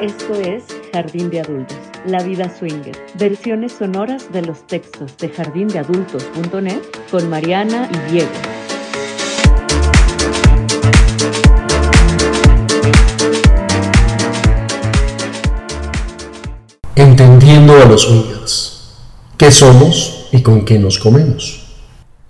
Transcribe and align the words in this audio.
Esto 0.00 0.34
es 0.34 0.64
Jardín 0.92 1.30
de 1.30 1.40
Adultos, 1.40 1.78
La 2.04 2.20
Vida 2.22 2.52
Swinger, 2.52 2.96
versiones 3.16 3.72
sonoras 3.72 4.32
de 4.32 4.42
los 4.42 4.66
textos 4.66 5.16
de 5.18 5.28
jardindeadultos.net 5.28 6.80
con 7.10 7.30
Mariana 7.30 7.88
y 7.92 8.12
Diego. 8.12 8.30
Entendiendo 16.96 17.80
a 17.80 17.84
los 17.84 18.02
swingers. 18.02 18.94
¿Qué 19.38 19.52
somos 19.52 20.28
y 20.32 20.42
con 20.42 20.64
qué 20.64 20.78
nos 20.78 20.98
comemos? 20.98 21.63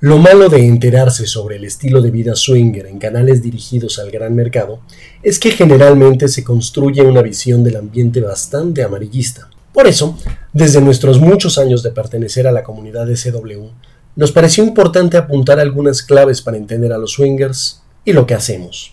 Lo 0.05 0.19
malo 0.19 0.51
de 0.51 0.67
enterarse 0.67 1.27
sobre 1.27 1.57
el 1.57 1.65
estilo 1.65 2.03
de 2.03 2.11
vida 2.11 2.37
swinger 2.37 2.85
en 2.85 2.99
canales 2.99 3.41
dirigidos 3.41 3.99
al 3.99 4.11
gran 4.11 4.35
mercado 4.35 4.81
es 5.23 5.39
que 5.39 5.53
generalmente 5.53 6.29
se 6.29 6.45
construye 6.45 7.01
una 7.01 7.23
visión 7.23 7.65
del 7.65 7.77
ambiente 7.77 8.21
bastante 8.21 8.83
amarillista. 8.83 9.49
Por 9.73 9.87
eso, 9.87 10.19
desde 10.53 10.83
nuestros 10.83 11.21
muchos 11.21 11.57
años 11.57 11.83
de 11.83 11.91
pertenecer 11.91 12.47
a 12.47 12.53
la 12.53 12.63
comunidad 12.63 13.07
de 13.07 13.17
SW, 13.17 13.71
nos 14.15 14.31
pareció 14.31 14.63
importante 14.63 15.17
apuntar 15.17 15.59
algunas 15.59 16.03
claves 16.03 16.43
para 16.43 16.59
entender 16.59 16.93
a 16.93 16.99
los 16.99 17.13
swingers 17.13 17.81
y 18.05 18.13
lo 18.13 18.27
que 18.27 18.35
hacemos. 18.35 18.93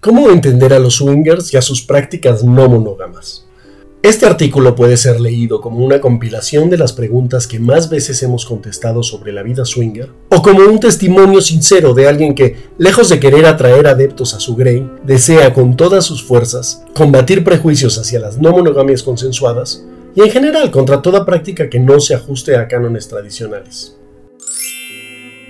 ¿Cómo 0.00 0.30
entender 0.30 0.72
a 0.72 0.78
los 0.78 0.94
swingers 0.94 1.52
y 1.52 1.58
a 1.58 1.62
sus 1.62 1.82
prácticas 1.82 2.42
no 2.42 2.70
monógamas? 2.70 3.44
Este 4.02 4.24
artículo 4.24 4.74
puede 4.74 4.96
ser 4.96 5.20
leído 5.20 5.60
como 5.60 5.84
una 5.84 6.00
compilación 6.00 6.70
de 6.70 6.78
las 6.78 6.94
preguntas 6.94 7.46
que 7.46 7.58
más 7.58 7.90
veces 7.90 8.22
hemos 8.22 8.46
contestado 8.46 9.02
sobre 9.02 9.30
la 9.30 9.42
vida 9.42 9.66
swinger, 9.66 10.08
o 10.30 10.40
como 10.40 10.60
un 10.60 10.80
testimonio 10.80 11.42
sincero 11.42 11.92
de 11.92 12.08
alguien 12.08 12.34
que, 12.34 12.56
lejos 12.78 13.10
de 13.10 13.20
querer 13.20 13.44
atraer 13.44 13.86
adeptos 13.86 14.32
a 14.32 14.40
su 14.40 14.56
grey, 14.56 14.90
desea 15.04 15.52
con 15.52 15.76
todas 15.76 16.06
sus 16.06 16.24
fuerzas 16.24 16.82
combatir 16.94 17.44
prejuicios 17.44 17.98
hacia 17.98 18.20
las 18.20 18.38
no 18.38 18.52
monogamias 18.52 19.02
consensuadas 19.02 19.84
y 20.14 20.22
en 20.22 20.30
general 20.30 20.70
contra 20.70 21.02
toda 21.02 21.26
práctica 21.26 21.68
que 21.68 21.78
no 21.78 22.00
se 22.00 22.14
ajuste 22.14 22.56
a 22.56 22.68
cánones 22.68 23.06
tradicionales. 23.06 23.98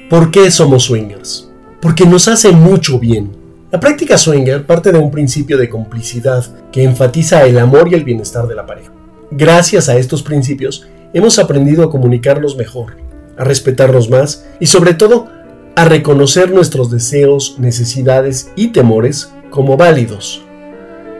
¿Por 0.08 0.32
qué 0.32 0.50
somos 0.50 0.86
swingers? 0.86 1.48
Porque 1.80 2.04
nos 2.04 2.26
hace 2.26 2.50
mucho 2.50 2.98
bien 2.98 3.39
la 3.70 3.78
práctica 3.78 4.18
swinger 4.18 4.66
parte 4.66 4.90
de 4.90 4.98
un 4.98 5.12
principio 5.12 5.56
de 5.56 5.68
complicidad 5.68 6.44
que 6.72 6.82
enfatiza 6.82 7.44
el 7.44 7.56
amor 7.58 7.88
y 7.88 7.94
el 7.94 8.02
bienestar 8.02 8.48
de 8.48 8.56
la 8.56 8.66
pareja. 8.66 8.90
Gracias 9.30 9.88
a 9.88 9.96
estos 9.96 10.24
principios 10.24 10.88
hemos 11.12 11.38
aprendido 11.38 11.84
a 11.84 11.90
comunicarnos 11.90 12.56
mejor, 12.56 12.96
a 13.36 13.44
respetarnos 13.44 14.10
más 14.10 14.44
y 14.58 14.66
sobre 14.66 14.94
todo 14.94 15.28
a 15.76 15.84
reconocer 15.84 16.50
nuestros 16.50 16.90
deseos, 16.90 17.56
necesidades 17.60 18.50
y 18.56 18.68
temores 18.68 19.32
como 19.50 19.76
válidos. 19.76 20.42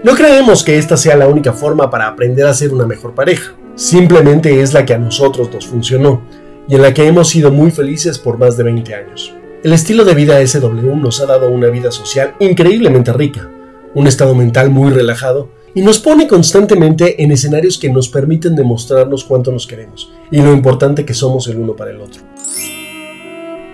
No 0.03 0.17
creemos 0.17 0.65
que 0.65 0.77
esta 0.77 0.97
sea 0.97 1.17
la 1.17 1.29
única 1.29 1.53
forma 1.53 1.89
para 1.89 2.09
aprender 2.09 2.47
a 2.47 2.55
ser 2.55 2.73
una 2.73 2.87
mejor 2.87 3.15
pareja, 3.15 3.55
simplemente 3.77 4.61
es 4.61 4.75
la 4.75 4.85
que 4.85 4.95
a 4.95 4.99
nosotros 4.99 5.51
nos 5.53 5.69
funcionó 5.69 6.23
y 6.67 6.75
en 6.75 6.83
la 6.83 6.93
que 6.93 7.07
hemos 7.07 7.29
sido 7.29 7.53
muy 7.53 7.71
felices 7.71 8.19
por 8.19 8.39
más 8.39 8.57
de 8.57 8.65
20 8.65 8.95
años. 8.95 9.35
El 9.63 9.75
estilo 9.75 10.07
de 10.07 10.15
vida 10.15 10.47
SW 10.47 10.97
nos 10.97 11.21
ha 11.21 11.27
dado 11.27 11.51
una 11.51 11.67
vida 11.67 11.91
social 11.91 12.35
increíblemente 12.41 13.13
rica, 13.13 13.51
un 13.95 14.07
estado 14.07 14.35
mental 14.35 14.71
muy 14.71 14.91
relajado 14.91 15.51
y 15.75 15.83
nos 15.83 15.99
pone 15.99 16.27
constantemente 16.27 17.23
en 17.23 17.31
escenarios 17.31 17.77
que 17.77 17.91
nos 17.91 18.09
permiten 18.09 18.57
demostrarnos 18.57 19.23
cuánto 19.23 19.53
nos 19.53 19.67
queremos 19.67 20.11
y 20.31 20.41
lo 20.41 20.55
importante 20.55 21.05
que 21.05 21.13
somos 21.13 21.47
el 21.49 21.59
uno 21.59 21.77
para 21.77 21.91
el 21.91 22.01
otro. 22.01 22.23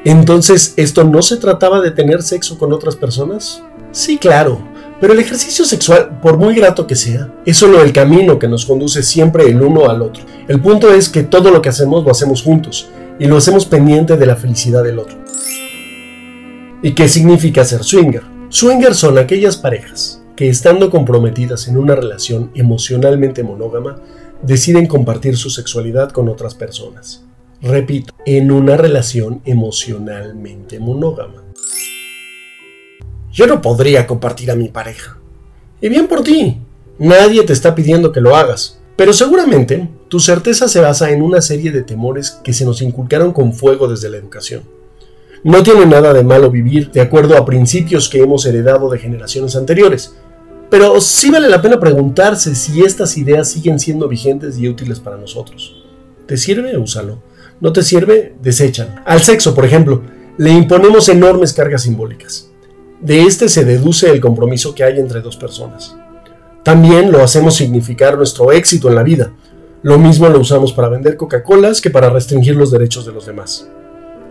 Entonces, 0.05 0.75
¿esto 0.77 1.05
no 1.05 1.23
se 1.23 1.37
trataba 1.37 1.81
de 1.81 1.93
tener 1.93 2.21
sexo 2.21 2.59
con 2.59 2.73
otras 2.73 2.97
personas? 2.97 3.63
Sí, 3.93 4.19
claro, 4.19 4.59
pero 5.01 5.13
el 5.13 5.21
ejercicio 5.21 5.65
sexual, 5.65 6.19
por 6.21 6.37
muy 6.37 6.57
grato 6.57 6.89
que 6.89 6.97
sea, 6.97 7.33
es 7.45 7.59
solo 7.59 7.81
el 7.81 7.93
camino 7.93 8.41
que 8.41 8.49
nos 8.49 8.67
conduce 8.67 9.05
siempre 9.05 9.45
el 9.45 9.63
uno 9.63 9.89
al 9.89 10.03
otro. 10.03 10.25
El 10.49 10.61
punto 10.61 10.93
es 10.93 11.09
que 11.09 11.23
todo 11.23 11.53
lo 11.53 11.63
que 11.63 11.69
hacemos 11.69 12.05
lo 12.05 12.11
hacemos 12.11 12.43
juntos 12.43 12.89
y 13.21 13.27
lo 13.27 13.37
hacemos 13.37 13.67
pendiente 13.67 14.17
de 14.17 14.27
la 14.27 14.35
felicidad 14.35 14.83
del 14.83 14.99
otro. 14.99 15.26
¿Y 16.83 16.93
qué 16.93 17.09
significa 17.09 17.65
ser 17.65 17.83
swinger? 17.83 18.23
Swinger 18.51 18.95
son 18.95 19.19
aquellas 19.19 19.57
parejas 19.57 20.23
que 20.37 20.51
estando 20.51 20.91
comprometidas 20.91 21.67
en 21.69 21.79
una 21.79 21.95
relación 21.95 22.51
emocionalmente 22.55 23.43
monógama, 23.43 23.97
deciden 24.43 24.87
compartir 24.87 25.39
su 25.39 25.49
sexualidad 25.49 26.11
con 26.13 26.29
otras 26.29 26.55
personas. 26.55 27.25
Repito, 27.63 28.13
en 28.27 28.53
una 28.53 28.77
relación 28.77 29.41
emocionalmente 29.47 30.79
monógama. 30.79 31.43
Yo 33.33 33.47
no 33.47 33.63
podría 33.63 34.07
compartir 34.07 34.51
a 34.51 34.57
mi 34.57 34.69
pareja. 34.69 35.19
Y 35.81 35.89
bien 35.89 36.07
por 36.07 36.23
ti. 36.23 36.59
Nadie 36.99 37.43
te 37.45 37.55
está 37.55 37.75
pidiendo 37.75 38.13
que 38.13 38.21
lo 38.21 38.37
hagas. 38.37 38.79
Pero 38.97 39.15
seguramente 39.15 39.89
tu 40.09 40.21
certeza 40.21 40.69
se 40.69 40.81
basa 40.81 41.11
en 41.11 41.23
una 41.23 41.41
serie 41.41 41.73
de 41.73 41.83
temores 41.83 42.31
que 42.31 42.53
se 42.53 42.65
nos 42.67 42.83
inculcaron 42.83 43.33
con 43.33 43.55
fuego 43.55 43.89
desde 43.89 44.11
la 44.11 44.19
educación. 44.19 44.76
No 45.45 45.63
tiene 45.63 45.87
nada 45.87 46.13
de 46.13 46.25
malo 46.25 46.51
vivir 46.51 46.91
de 46.91 47.01
acuerdo 47.01 47.37
a 47.37 47.45
principios 47.45 48.09
que 48.09 48.21
hemos 48.21 48.47
heredado 48.47 48.91
de 48.91 48.99
generaciones 48.99 49.55
anteriores, 49.57 50.15
pero 50.71 51.01
sí 51.01 51.31
vale 51.31 51.49
la 51.49 51.63
pena 51.63 51.79
preguntarse 51.79 52.55
si 52.55 52.83
estas 52.83 53.17
ideas 53.17 53.49
siguen 53.49 53.79
siendo 53.79 54.09
vigentes 54.09 54.59
y 54.59 54.69
útiles 54.69 54.99
para 54.99 55.17
nosotros. 55.17 55.85
¿Te 56.27 56.37
sirve? 56.37 56.77
Úsalo. 56.77 57.23
¿No 57.61 57.73
te 57.73 57.83
sirve? 57.83 58.35
Deséchalo. 58.43 58.91
Al 59.05 59.21
sexo, 59.21 59.55
por 59.55 59.65
ejemplo, 59.65 60.03
le 60.39 60.51
imponemos 60.51 61.09
enormes 61.09 61.53
cargas 61.53 61.83
simbólicas. 61.83 62.51
De 63.01 63.23
este 63.23 63.49
se 63.49 63.65
deduce 63.65 64.11
el 64.11 64.21
compromiso 64.21 64.75
que 64.75 64.83
hay 64.83 64.99
entre 64.99 65.21
dos 65.21 65.37
personas. 65.37 65.97
También 66.65 67.13
lo 67.13 67.23
hacemos 67.23 67.55
significar 67.55 68.17
nuestro 68.17 68.51
éxito 68.51 68.89
en 68.89 68.97
la 68.97 69.05
vida. 69.05 69.33
Lo 69.83 69.99
mismo 69.99 70.29
lo 70.29 70.41
usamos 70.41 70.73
para 70.73 70.89
vender 70.89 71.17
Coca-Colas 71.17 71.81
que 71.81 71.91
para 71.91 72.11
restringir 72.11 72.57
los 72.57 72.73
derechos 72.73 73.07
de 73.07 73.13
los 73.13 73.27
demás. 73.27 73.69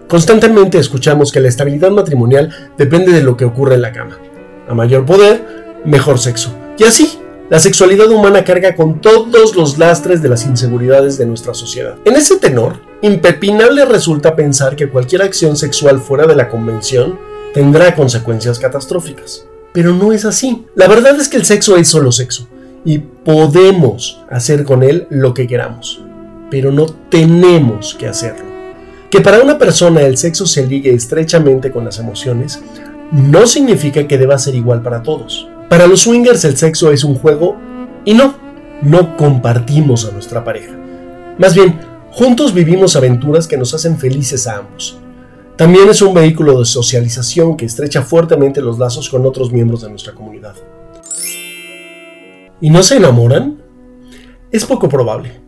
Constantemente 0.08 0.78
escuchamos 0.78 1.32
que 1.32 1.40
la 1.40 1.48
estabilidad 1.48 1.90
matrimonial 1.90 2.72
depende 2.78 3.12
de 3.12 3.24
lo 3.24 3.36
que 3.36 3.46
ocurre 3.46 3.76
en 3.76 3.82
la 3.82 3.92
cama. 3.92 4.20
A 4.68 4.76
mayor 4.76 5.06
poder, 5.06 5.82
mejor 5.84 6.20
sexo. 6.20 6.54
Y 6.78 6.84
así, 6.84 7.20
la 7.50 7.60
sexualidad 7.60 8.10
humana 8.10 8.44
carga 8.44 8.76
con 8.76 9.02
todos 9.02 9.56
los 9.56 9.78
lastres 9.78 10.22
de 10.22 10.30
las 10.30 10.46
inseguridades 10.46 11.18
de 11.18 11.26
nuestra 11.26 11.54
sociedad. 11.54 11.96
En 12.06 12.16
ese 12.16 12.38
tenor, 12.38 12.80
impepinable 13.02 13.86
resulta 13.86 14.36
pensar 14.36 14.76
que 14.76 14.90
cualquier 14.90 15.24
acción 15.24 15.58
sexual 15.58 16.00
fuera 16.00 16.28
de 16.28 16.36
la 16.36 16.50
convención 16.50 17.20
tendrá 17.54 17.96
consecuencias 17.96 18.60
catastróficas. 18.60 19.46
Pero 19.74 19.94
no 19.94 20.12
es 20.14 20.26
así. 20.26 20.66
La 20.76 20.88
verdad 20.88 21.20
es 21.20 21.30
que 21.30 21.38
el 21.38 21.46
sexo 21.46 21.78
es 21.78 21.88
solo 21.88 22.12
sexo 22.12 22.48
y 22.84 23.00
podemos 23.00 24.24
hacer 24.30 24.64
con 24.64 24.84
él 24.84 25.08
lo 25.10 25.34
que 25.34 25.48
queramos, 25.48 26.02
pero 26.52 26.72
no 26.72 26.86
tenemos 26.86 27.96
que 27.96 28.08
hacerlo. 28.08 28.55
Que 29.16 29.22
para 29.22 29.42
una 29.42 29.58
persona 29.58 30.02
el 30.02 30.18
sexo 30.18 30.46
se 30.46 30.68
ligue 30.68 30.94
estrechamente 30.94 31.72
con 31.72 31.86
las 31.86 32.00
emociones 32.00 32.60
no 33.14 33.48
significa 33.48 34.06
que 34.06 34.18
deba 34.18 34.38
ser 34.38 34.56
igual 34.56 34.82
para 34.82 35.04
todos. 35.04 35.48
Para 35.70 35.88
los 35.88 36.02
swingers 36.02 36.44
el 36.44 36.58
sexo 36.58 36.92
es 36.92 37.06
un 37.06 37.16
juego 37.16 37.56
y 38.04 38.14
no, 38.14 38.36
no 38.82 39.16
compartimos 39.16 40.04
a 40.04 40.12
nuestra 40.12 40.44
pareja. 40.44 40.74
Más 41.38 41.56
bien, 41.56 41.80
juntos 42.12 42.54
vivimos 42.54 42.98
aventuras 42.98 43.48
que 43.48 43.56
nos 43.56 43.74
hacen 43.74 43.98
felices 43.98 44.48
a 44.48 44.58
ambos. 44.58 45.00
También 45.56 45.88
es 45.88 46.02
un 46.02 46.14
vehículo 46.14 46.60
de 46.60 46.66
socialización 46.66 47.56
que 47.56 47.64
estrecha 47.64 48.02
fuertemente 48.02 48.60
los 48.60 48.80
lazos 48.80 49.10
con 49.10 49.26
otros 49.26 49.50
miembros 49.50 49.82
de 49.82 49.92
nuestra 49.92 50.12
comunidad. 50.12 50.56
¿Y 52.60 52.70
no 52.70 52.84
se 52.84 52.98
enamoran? 52.98 53.62
Es 54.52 54.66
poco 54.66 54.90
probable. 54.90 55.40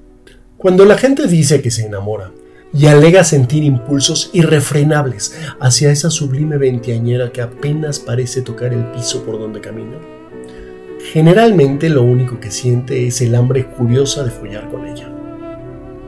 Cuando 0.57 0.86
la 0.86 0.97
gente 0.97 1.27
dice 1.27 1.62
que 1.62 1.69
se 1.69 1.86
enamora, 1.86 2.31
y 2.74 2.88
alega 2.88 3.24
sentir 3.24 3.64
impulsos 3.64 4.30
irrefrenables 4.34 5.36
hacia 5.60 5.92
esa 5.92 6.10
sublime 6.10 6.58
veinteañera 6.58 7.31
que 7.31 7.42
apenas 7.42 8.00
parece 8.00 8.42
tocar 8.42 8.74
el 8.74 8.86
piso 8.92 9.24
por 9.24 9.40
donde 9.40 9.62
camina. 9.62 9.98
Generalmente 11.12 11.90
lo 11.90 12.04
único 12.04 12.40
que 12.40 12.52
siente 12.52 13.08
es 13.08 13.22
el 13.22 13.36
hambre 13.36 13.66
curiosa 13.66 14.24
de 14.24 14.31
follar 14.31 14.69
con 14.69 14.86
ella. 14.86 15.10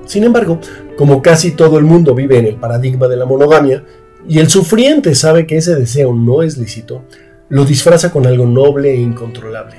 Sin 0.06 0.24
embargo, 0.24 0.60
como 0.98 1.22
casi 1.22 1.52
todo 1.52 1.78
el 1.78 1.86
mundo 1.86 2.16
vive 2.16 2.38
en 2.38 2.48
el 2.48 2.56
paradigma 2.56 3.08
de 3.08 3.16
la 3.16 3.26
monogamia, 3.26 3.84
y 4.28 4.40
el 4.40 4.50
sufriente 4.50 5.16
sabe 5.16 5.48
que 5.48 5.58
ese 5.58 5.76
deseo 5.76 6.14
no 6.14 6.44
es 6.44 6.58
lícito, 6.58 7.04
lo 7.48 7.64
disfraza 7.64 8.12
con 8.12 8.28
algo 8.28 8.46
noble 8.46 8.92
e 8.92 8.98
incontrolable, 8.98 9.76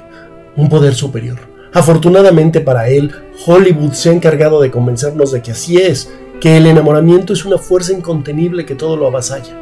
un 0.56 0.68
poder 0.68 0.94
superior. 0.94 1.38
Afortunadamente 1.72 2.60
para 2.60 2.88
él, 2.88 3.12
Hollywood 3.46 3.92
se 3.92 4.08
ha 4.08 4.12
encargado 4.12 4.60
de 4.60 4.70
convencernos 4.70 5.30
de 5.32 5.42
que 5.42 5.52
así 5.52 5.76
es 5.76 6.10
que 6.40 6.56
el 6.56 6.66
enamoramiento 6.66 7.34
es 7.34 7.44
una 7.44 7.58
fuerza 7.58 7.92
incontenible 7.92 8.64
que 8.64 8.74
todo 8.74 8.96
lo 8.96 9.06
avasalla. 9.06 9.54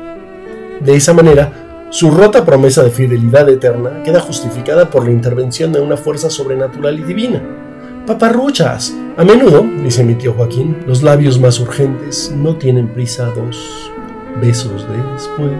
De 0.80 0.94
esa 0.94 1.12
manera, 1.12 1.88
su 1.90 2.10
rota 2.10 2.44
promesa 2.44 2.84
de 2.84 2.90
fidelidad 2.90 3.48
eterna 3.48 4.02
queda 4.04 4.20
justificada 4.20 4.88
por 4.88 5.04
la 5.04 5.10
intervención 5.10 5.72
de 5.72 5.80
una 5.80 5.96
fuerza 5.96 6.30
sobrenatural 6.30 7.00
y 7.00 7.02
divina. 7.02 7.42
Paparruchas. 8.06 8.94
A 9.16 9.24
menudo, 9.24 9.66
dice 9.82 10.04
mi 10.04 10.14
tío 10.14 10.34
Joaquín, 10.34 10.76
los 10.86 11.02
labios 11.02 11.40
más 11.40 11.58
urgentes 11.58 12.32
no 12.34 12.56
tienen 12.56 12.88
prisa 12.88 13.26
dos 13.34 13.90
besos 14.40 14.86
después. 14.88 15.50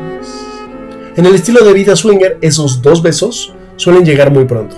En 1.17 1.26
el 1.26 1.35
estilo 1.35 1.64
de 1.64 1.73
vida 1.73 1.97
swinger, 1.97 2.38
esos 2.41 2.81
dos 2.81 3.03
besos 3.03 3.53
suelen 3.75 4.05
llegar 4.05 4.31
muy 4.31 4.44
pronto. 4.44 4.76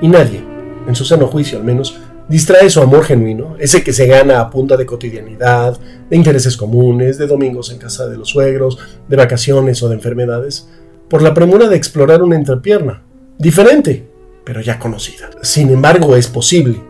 Y 0.00 0.06
nadie, 0.06 0.44
en 0.86 0.94
su 0.94 1.04
sano 1.04 1.26
juicio 1.26 1.58
al 1.58 1.64
menos, 1.64 1.98
distrae 2.28 2.70
su 2.70 2.80
amor 2.80 3.04
genuino, 3.04 3.56
ese 3.58 3.82
que 3.82 3.92
se 3.92 4.06
gana 4.06 4.40
a 4.40 4.50
punta 4.50 4.76
de 4.76 4.86
cotidianidad, 4.86 5.78
de 6.08 6.16
intereses 6.16 6.56
comunes, 6.56 7.18
de 7.18 7.26
domingos 7.26 7.70
en 7.70 7.78
casa 7.78 8.08
de 8.08 8.16
los 8.16 8.28
suegros, 8.28 8.78
de 9.08 9.16
vacaciones 9.16 9.82
o 9.82 9.88
de 9.88 9.94
enfermedades, 9.94 10.68
por 11.08 11.22
la 11.22 11.34
premura 11.34 11.68
de 11.68 11.76
explorar 11.76 12.22
una 12.22 12.36
entrepierna, 12.36 13.02
diferente, 13.38 14.08
pero 14.44 14.60
ya 14.60 14.78
conocida. 14.78 15.30
Sin 15.42 15.70
embargo, 15.70 16.16
es 16.16 16.28
posible. 16.28 16.80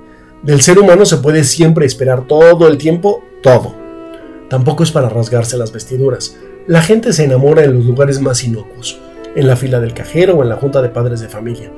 Del 0.42 0.60
ser 0.60 0.78
humano 0.78 1.04
se 1.04 1.18
puede 1.18 1.44
siempre 1.44 1.86
esperar 1.86 2.26
todo 2.26 2.68
el 2.68 2.78
tiempo 2.78 3.22
todo. 3.42 3.74
Tampoco 4.48 4.82
es 4.82 4.92
para 4.92 5.08
rasgarse 5.08 5.56
las 5.56 5.72
vestiduras. 5.72 6.36
La 6.66 6.82
gente 6.82 7.12
se 7.12 7.24
enamora 7.24 7.64
en 7.64 7.74
los 7.74 7.84
lugares 7.84 8.20
más 8.20 8.44
inocuos, 8.44 9.00
en 9.34 9.46
la 9.46 9.56
fila 9.56 9.80
del 9.80 9.94
cajero 9.94 10.36
o 10.36 10.42
en 10.42 10.48
la 10.48 10.56
junta 10.56 10.82
de 10.82 10.88
padres 10.88 11.20
de 11.20 11.28
familia. 11.28 11.72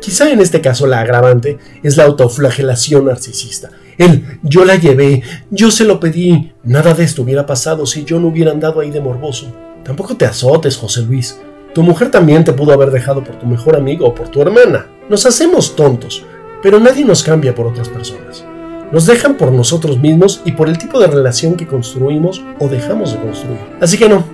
Quizá 0.00 0.30
en 0.30 0.40
este 0.40 0.60
caso 0.60 0.86
la 0.86 1.00
agravante 1.00 1.58
es 1.82 1.96
la 1.96 2.04
autoflagelación 2.04 3.04
narcisista. 3.04 3.70
El 3.98 4.38
yo 4.42 4.64
la 4.64 4.76
llevé, 4.76 5.22
yo 5.50 5.70
se 5.70 5.84
lo 5.84 6.00
pedí, 6.00 6.52
nada 6.64 6.94
de 6.94 7.04
esto 7.04 7.22
hubiera 7.22 7.44
pasado 7.44 7.84
si 7.84 8.04
yo 8.04 8.18
no 8.18 8.28
hubiera 8.28 8.50
andado 8.50 8.80
ahí 8.80 8.90
de 8.90 9.00
morboso. 9.00 9.52
Tampoco 9.84 10.16
te 10.16 10.24
azotes, 10.24 10.76
José 10.76 11.02
Luis. 11.02 11.38
Tu 11.74 11.82
mujer 11.82 12.10
también 12.10 12.44
te 12.44 12.52
pudo 12.52 12.72
haber 12.72 12.90
dejado 12.90 13.22
por 13.22 13.36
tu 13.36 13.46
mejor 13.46 13.76
amigo 13.76 14.06
o 14.06 14.14
por 14.14 14.28
tu 14.28 14.40
hermana. 14.40 14.86
Nos 15.08 15.26
hacemos 15.26 15.76
tontos, 15.76 16.24
pero 16.62 16.80
nadie 16.80 17.04
nos 17.04 17.22
cambia 17.22 17.54
por 17.54 17.66
otras 17.66 17.88
personas. 17.88 18.44
Nos 18.90 19.06
dejan 19.06 19.36
por 19.36 19.52
nosotros 19.52 19.98
mismos 19.98 20.40
y 20.44 20.52
por 20.52 20.68
el 20.68 20.78
tipo 20.78 20.98
de 20.98 21.06
relación 21.06 21.54
que 21.54 21.66
construimos 21.66 22.42
o 22.58 22.68
dejamos 22.68 23.12
de 23.12 23.20
construir. 23.20 23.60
Así 23.80 23.98
que 23.98 24.08
no, 24.08 24.24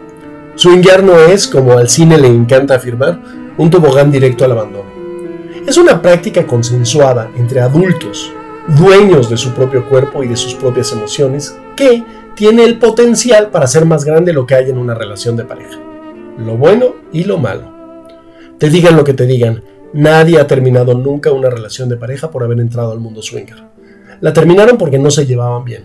swingar 0.54 1.02
no 1.02 1.19
es, 1.19 1.46
como 1.46 1.72
al 1.72 1.88
cine 1.88 2.16
le 2.16 2.28
encanta 2.28 2.76
afirmar, 2.76 3.20
un 3.58 3.70
tobogán 3.70 4.10
directo 4.10 4.44
al 4.44 4.52
abandono. 4.52 4.95
Es 5.66 5.76
una 5.76 6.00
práctica 6.00 6.46
consensuada 6.46 7.30
entre 7.36 7.60
adultos, 7.60 8.32
dueños 8.78 9.28
de 9.28 9.36
su 9.36 9.52
propio 9.52 9.88
cuerpo 9.88 10.22
y 10.22 10.28
de 10.28 10.36
sus 10.36 10.54
propias 10.54 10.92
emociones, 10.92 11.56
que 11.76 12.04
tiene 12.34 12.64
el 12.64 12.78
potencial 12.78 13.50
para 13.50 13.66
ser 13.66 13.84
más 13.84 14.04
grande 14.04 14.32
lo 14.32 14.46
que 14.46 14.54
hay 14.54 14.70
en 14.70 14.78
una 14.78 14.94
relación 14.94 15.36
de 15.36 15.44
pareja 15.44 15.78
lo 16.38 16.56
bueno 16.56 16.94
y 17.12 17.24
lo 17.24 17.38
malo. 17.38 17.72
Te 18.58 18.68
digan 18.68 18.96
lo 18.96 19.04
que 19.04 19.14
te 19.14 19.26
digan, 19.26 19.62
nadie 19.92 20.38
ha 20.38 20.46
terminado 20.46 20.94
nunca 20.94 21.32
una 21.32 21.50
relación 21.50 21.88
de 21.88 21.96
pareja 21.96 22.30
por 22.30 22.42
haber 22.42 22.60
entrado 22.60 22.92
al 22.92 23.00
mundo 23.00 23.22
swinger. 23.22 23.64
La 24.20 24.32
terminaron 24.32 24.78
porque 24.78 24.98
no 24.98 25.10
se 25.10 25.26
llevaban 25.26 25.64
bien, 25.64 25.84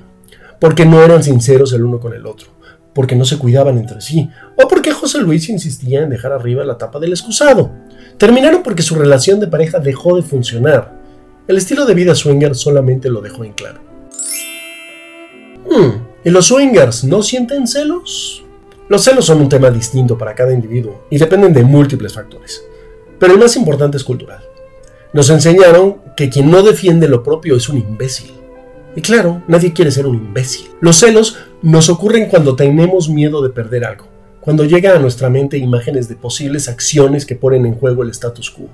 porque 0.60 0.86
no 0.86 1.04
eran 1.04 1.24
sinceros 1.24 1.74
el 1.74 1.84
uno 1.84 2.00
con 2.00 2.14
el 2.14 2.26
otro, 2.26 2.50
porque 2.94 3.16
no 3.16 3.26
se 3.26 3.38
cuidaban 3.38 3.78
entre 3.78 4.02
sí, 4.02 4.30
o 4.62 4.68
porque 4.68 4.92
José 4.92 5.20
Luis 5.20 5.50
insistía 5.50 6.04
en 6.04 6.10
dejar 6.10 6.32
arriba 6.32 6.64
la 6.64 6.78
tapa 6.78 7.00
del 7.00 7.12
excusado. 7.12 7.72
Terminaron 8.22 8.62
porque 8.62 8.84
su 8.84 8.94
relación 8.94 9.40
de 9.40 9.48
pareja 9.48 9.80
dejó 9.80 10.16
de 10.16 10.22
funcionar. 10.22 10.94
El 11.48 11.58
estilo 11.58 11.88
de 11.88 11.96
vida 11.96 12.14
swinger 12.14 12.54
solamente 12.54 13.10
lo 13.10 13.20
dejó 13.20 13.44
en 13.44 13.54
claro. 13.54 13.80
Hmm, 15.68 16.04
¿Y 16.24 16.30
los 16.30 16.46
swingers 16.46 17.04
no 17.04 17.24
sienten 17.24 17.66
celos? 17.66 18.46
Los 18.90 19.04
celos 19.04 19.26
son 19.26 19.42
un 19.42 19.50
tema 19.50 19.72
distinto 19.72 20.20
para 20.20 20.36
cada 20.36 20.54
individuo 20.54 21.08
y 21.10 21.18
dependen 21.18 21.52
de 21.52 21.64
múltiples 21.64 22.14
factores, 22.14 22.64
pero 23.18 23.34
el 23.34 23.40
más 23.40 23.56
importante 23.56 23.98
es 23.98 24.04
cultural. 24.04 24.44
Nos 25.14 25.32
enseñaron 25.32 25.98
que 26.16 26.30
quien 26.30 26.52
no 26.52 26.62
defiende 26.62 27.08
lo 27.08 27.24
propio 27.24 27.56
es 27.56 27.70
un 27.70 27.80
imbécil. 27.80 28.34
Y 28.96 29.02
claro, 29.02 29.42
nadie 29.48 29.74
quiere 29.74 29.90
ser 29.90 30.06
un 30.06 30.18
imbécil. 30.18 30.70
Los 30.80 30.98
celos 30.98 31.38
nos 31.64 31.90
ocurren 31.90 32.30
cuando 32.30 32.56
tenemos 32.56 33.10
miedo 33.10 33.42
de 33.42 33.50
perder 33.50 33.84
algo, 33.84 34.06
cuando 34.42 34.66
llega 34.66 34.96
a 34.96 35.00
nuestra 35.00 35.30
mente 35.30 35.58
imágenes 35.58 36.10
de 36.10 36.16
posibles 36.16 36.68
acciones 36.68 37.26
que 37.26 37.36
ponen 37.36 37.66
en 37.66 37.76
juego 37.76 38.02
el 38.02 38.10
status 38.10 38.50
quo. 38.50 38.68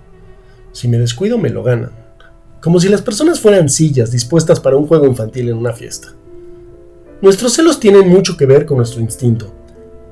Si 0.71 0.87
me 0.87 0.97
descuido, 0.97 1.37
me 1.37 1.49
lo 1.49 1.61
ganan. 1.61 1.91
Como 2.61 2.79
si 2.79 2.87
las 2.87 3.01
personas 3.01 3.39
fueran 3.41 3.67
sillas 3.67 4.11
dispuestas 4.11 4.61
para 4.61 4.77
un 4.77 4.87
juego 4.87 5.05
infantil 5.05 5.49
en 5.49 5.57
una 5.57 5.73
fiesta. 5.73 6.13
Nuestros 7.21 7.53
celos 7.53 7.79
tienen 7.79 8.07
mucho 8.07 8.37
que 8.37 8.45
ver 8.45 8.65
con 8.65 8.77
nuestro 8.77 9.01
instinto, 9.01 9.53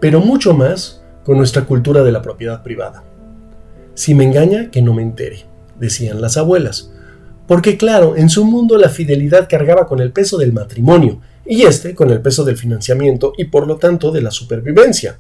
pero 0.02 0.19
mucho 0.19 0.54
más 0.54 1.02
con 1.24 1.38
nuestra 1.38 1.63
cultura 1.63 2.04
de 2.04 2.12
la 2.12 2.22
propiedad 2.22 2.62
privada. 2.62 3.04
Si 3.94 4.13
me 4.13 4.25
engaña, 4.25 4.69
que 4.72 4.81
no 4.81 4.94
me 4.94 5.04
entere, 5.04 5.46
decían 5.80 6.22
las 6.22 6.36
abuelas, 6.36 6.92
porque 7.48 7.78
claro, 7.78 8.18
en 8.18 8.30
su 8.30 8.44
mundo 8.44 8.78
la 8.78 8.90
fidelidad 8.90 9.48
cargaba 9.50 9.88
con 9.88 10.01
el 10.01 10.12
peso 10.12 10.38
del 10.38 10.51
matrimonio, 10.51 11.22
y 11.46 11.62
este 11.62 11.94
con 11.94 12.10
el 12.10 12.22
peso 12.22 12.44
del 12.44 12.58
financiamiento 12.58 13.34
y 13.38 13.46
por 13.46 13.68
lo 13.68 13.78
tanto 13.78 14.12
de 14.12 14.22
la 14.22 14.31
supervivencia. 14.31 15.19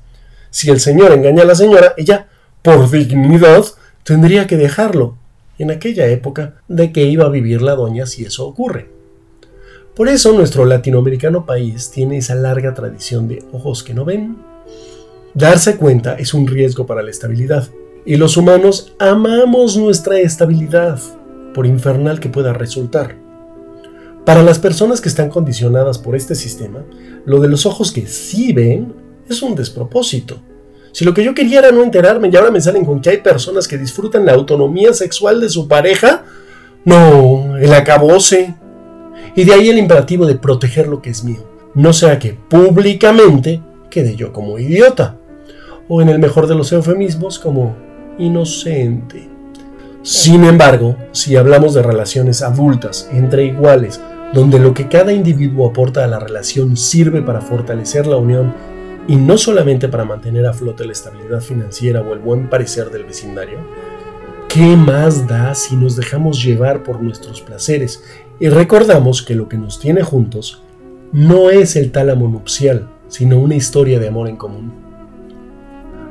Si 0.55 0.69
el 0.69 0.79
señor 0.79 1.11
engaña 1.11 1.41
a 1.41 1.45
la 1.45 1.53
señora, 1.53 1.93
ella, 1.97 2.27
por 2.61 2.89
dignidad, 2.89 3.65
tendría 4.05 4.47
que 4.47 4.55
dejarlo. 4.55 5.17
En 5.59 5.69
aquella 5.69 6.07
época, 6.07 6.61
¿de 6.69 6.93
qué 6.93 7.03
iba 7.03 7.25
a 7.25 7.29
vivir 7.29 7.61
la 7.61 7.75
doña 7.75 8.05
si 8.05 8.23
eso 8.23 8.47
ocurre? 8.47 8.87
Por 9.97 10.07
eso 10.07 10.31
nuestro 10.31 10.63
latinoamericano 10.63 11.45
país 11.45 11.91
tiene 11.91 12.19
esa 12.19 12.35
larga 12.35 12.73
tradición 12.73 13.27
de 13.27 13.43
ojos 13.51 13.83
que 13.83 13.93
no 13.93 14.05
ven, 14.05 14.37
Darse 15.33 15.75
cuenta 15.75 16.15
es 16.15 16.33
un 16.33 16.47
riesgo 16.47 16.85
para 16.85 17.03
la 17.03 17.11
estabilidad. 17.11 17.67
Y 18.05 18.15
los 18.15 18.37
humanos 18.37 18.95
amamos 18.97 19.75
nuestra 19.75 20.21
estabilidad, 20.21 21.01
por 21.53 21.65
infernal 21.65 22.21
que 22.21 22.29
pueda 22.29 22.53
resultar. 22.53 23.17
Para 24.25 24.41
las 24.41 24.57
personas 24.57 25.01
que 25.01 25.09
están 25.09 25.29
condicionadas 25.29 25.99
por 25.99 26.15
este 26.15 26.33
sistema, 26.33 26.85
lo 27.25 27.41
de 27.41 27.49
los 27.49 27.65
ojos 27.65 27.91
que 27.91 28.07
sí 28.07 28.53
ven 28.53 29.04
es 29.29 29.41
un 29.41 29.55
despropósito. 29.55 30.39
Si 30.91 31.03
lo 31.03 31.13
que 31.13 31.23
yo 31.23 31.33
quería 31.33 31.59
era 31.59 31.71
no 31.71 31.83
enterarme 31.83 32.29
y 32.29 32.35
ahora 32.35 32.51
me 32.51 32.61
salen 32.61 32.85
con 32.85 33.01
que 33.01 33.09
hay 33.09 33.17
personas 33.17 33.67
que 33.67 33.77
disfrutan 33.77 34.25
la 34.25 34.33
autonomía 34.33 34.93
sexual 34.93 35.41
de 35.41 35.49
su 35.49 35.67
pareja, 35.67 36.23
no, 36.85 37.57
el 37.57 37.73
acabose. 37.73 38.55
Y 39.35 39.43
de 39.43 39.53
ahí 39.53 39.69
el 39.69 39.77
imperativo 39.77 40.25
de 40.25 40.35
proteger 40.35 40.87
lo 40.87 41.01
que 41.01 41.09
es 41.09 41.23
mío, 41.23 41.43
no 41.73 41.91
sea 41.91 42.17
que 42.17 42.33
públicamente 42.33 43.61
quede 43.89 44.15
yo 44.15 44.31
como 44.31 44.57
idiota 44.57 45.17
o 45.87 46.01
en 46.01 46.09
el 46.09 46.19
mejor 46.19 46.47
de 46.47 46.55
los 46.55 46.71
eufemismos 46.71 47.39
como 47.39 47.75
inocente. 48.17 49.27
Sin 50.01 50.43
embargo, 50.43 50.95
si 51.11 51.35
hablamos 51.35 51.73
de 51.73 51.81
relaciones 51.81 52.41
adultas 52.41 53.09
entre 53.11 53.45
iguales, 53.45 53.99
donde 54.33 54.59
lo 54.59 54.73
que 54.73 54.87
cada 54.87 55.11
individuo 55.13 55.67
aporta 55.67 56.03
a 56.03 56.07
la 56.07 56.19
relación 56.19 56.77
sirve 56.77 57.21
para 57.21 57.41
fortalecer 57.41 58.05
la 58.05 58.17
unión 58.17 58.53
y 59.07 59.15
no 59.15 59.37
solamente 59.37 59.87
para 59.87 60.05
mantener 60.05 60.45
a 60.45 60.53
flote 60.53 60.85
la 60.85 60.91
estabilidad 60.91 61.41
financiera 61.41 62.01
o 62.01 62.13
el 62.13 62.19
buen 62.19 62.49
parecer 62.49 62.89
del 62.89 63.03
vecindario, 63.03 63.59
¿qué 64.49 64.75
más 64.75 65.27
da 65.27 65.53
si 65.53 65.75
nos 65.75 65.95
dejamos 65.95 66.43
llevar 66.43 66.83
por 66.83 67.01
nuestros 67.01 67.41
placeres 67.41 68.03
y 68.39 68.49
recordamos 68.49 69.21
que 69.21 69.35
lo 69.35 69.47
que 69.47 69.57
nos 69.57 69.79
tiene 69.79 70.03
juntos 70.03 70.61
no 71.11 71.49
es 71.49 71.75
el 71.75 71.91
tálamo 71.91 72.27
nupcial, 72.27 72.89
sino 73.07 73.39
una 73.39 73.55
historia 73.55 73.99
de 73.99 74.07
amor 74.07 74.27
en 74.27 74.37
común? 74.37 74.73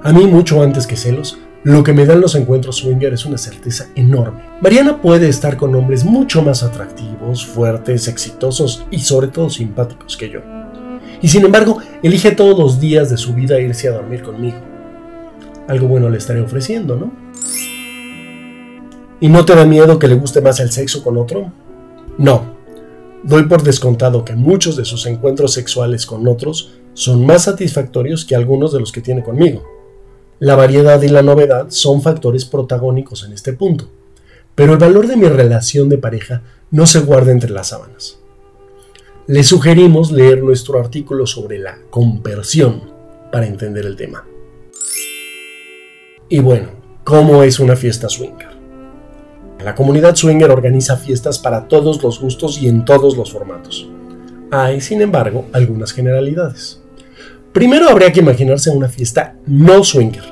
A 0.02 0.12
mí, 0.12 0.26
mucho 0.26 0.62
antes 0.62 0.86
que 0.86 0.96
celos, 0.96 1.38
lo 1.64 1.82
que 1.82 1.94
me 1.94 2.04
dan 2.04 2.20
los 2.20 2.34
encuentros 2.34 2.76
swinger 2.76 3.14
es 3.14 3.24
una 3.24 3.38
certeza 3.38 3.86
enorme. 3.94 4.42
Mariana 4.60 5.00
puede 5.00 5.28
estar 5.30 5.56
con 5.56 5.74
hombres 5.74 6.04
mucho 6.04 6.42
más 6.42 6.62
atractivos, 6.62 7.46
fuertes, 7.46 8.06
exitosos 8.06 8.84
y 8.90 9.00
sobre 9.00 9.28
todo 9.28 9.48
simpáticos 9.48 10.18
que 10.18 10.28
yo. 10.28 10.63
Y 11.24 11.28
sin 11.28 11.42
embargo, 11.42 11.78
elige 12.02 12.32
todos 12.32 12.58
los 12.58 12.78
días 12.78 13.08
de 13.08 13.16
su 13.16 13.32
vida 13.32 13.58
irse 13.58 13.88
a 13.88 13.92
dormir 13.92 14.22
conmigo. 14.22 14.58
Algo 15.66 15.88
bueno 15.88 16.10
le 16.10 16.18
estaré 16.18 16.42
ofreciendo, 16.42 16.96
¿no? 16.96 17.14
¿Y 19.20 19.30
no 19.30 19.46
te 19.46 19.54
da 19.54 19.64
miedo 19.64 19.98
que 19.98 20.06
le 20.06 20.16
guste 20.16 20.42
más 20.42 20.60
el 20.60 20.70
sexo 20.70 21.02
con 21.02 21.16
otro? 21.16 21.50
No. 22.18 22.42
Doy 23.22 23.44
por 23.44 23.62
descontado 23.62 24.22
que 24.22 24.34
muchos 24.34 24.76
de 24.76 24.84
sus 24.84 25.06
encuentros 25.06 25.54
sexuales 25.54 26.04
con 26.04 26.28
otros 26.28 26.72
son 26.92 27.24
más 27.24 27.44
satisfactorios 27.44 28.26
que 28.26 28.36
algunos 28.36 28.74
de 28.74 28.80
los 28.80 28.92
que 28.92 29.00
tiene 29.00 29.24
conmigo. 29.24 29.64
La 30.40 30.56
variedad 30.56 31.00
y 31.00 31.08
la 31.08 31.22
novedad 31.22 31.68
son 31.70 32.02
factores 32.02 32.44
protagónicos 32.44 33.24
en 33.24 33.32
este 33.32 33.54
punto, 33.54 33.88
pero 34.54 34.74
el 34.74 34.78
valor 34.78 35.06
de 35.06 35.16
mi 35.16 35.28
relación 35.28 35.88
de 35.88 35.96
pareja 35.96 36.42
no 36.70 36.84
se 36.84 37.00
guarda 37.00 37.32
entre 37.32 37.48
las 37.48 37.68
sábanas. 37.68 38.18
Le 39.26 39.42
sugerimos 39.42 40.12
leer 40.12 40.42
nuestro 40.42 40.78
artículo 40.78 41.26
sobre 41.26 41.58
la 41.58 41.78
conversión 41.88 42.82
para 43.32 43.46
entender 43.46 43.86
el 43.86 43.96
tema. 43.96 44.26
Y 46.28 46.40
bueno, 46.40 46.68
¿cómo 47.04 47.42
es 47.42 47.58
una 47.58 47.74
fiesta 47.74 48.10
swinger? 48.10 48.50
La 49.64 49.74
comunidad 49.74 50.14
swinger 50.14 50.50
organiza 50.50 50.98
fiestas 50.98 51.38
para 51.38 51.68
todos 51.68 52.02
los 52.02 52.20
gustos 52.20 52.60
y 52.60 52.68
en 52.68 52.84
todos 52.84 53.16
los 53.16 53.32
formatos. 53.32 53.88
Hay, 54.50 54.82
sin 54.82 55.00
embargo, 55.00 55.46
algunas 55.54 55.94
generalidades. 55.94 56.82
Primero 57.54 57.88
habría 57.88 58.12
que 58.12 58.20
imaginarse 58.20 58.68
una 58.68 58.90
fiesta 58.90 59.36
no 59.46 59.84
swinger. 59.84 60.24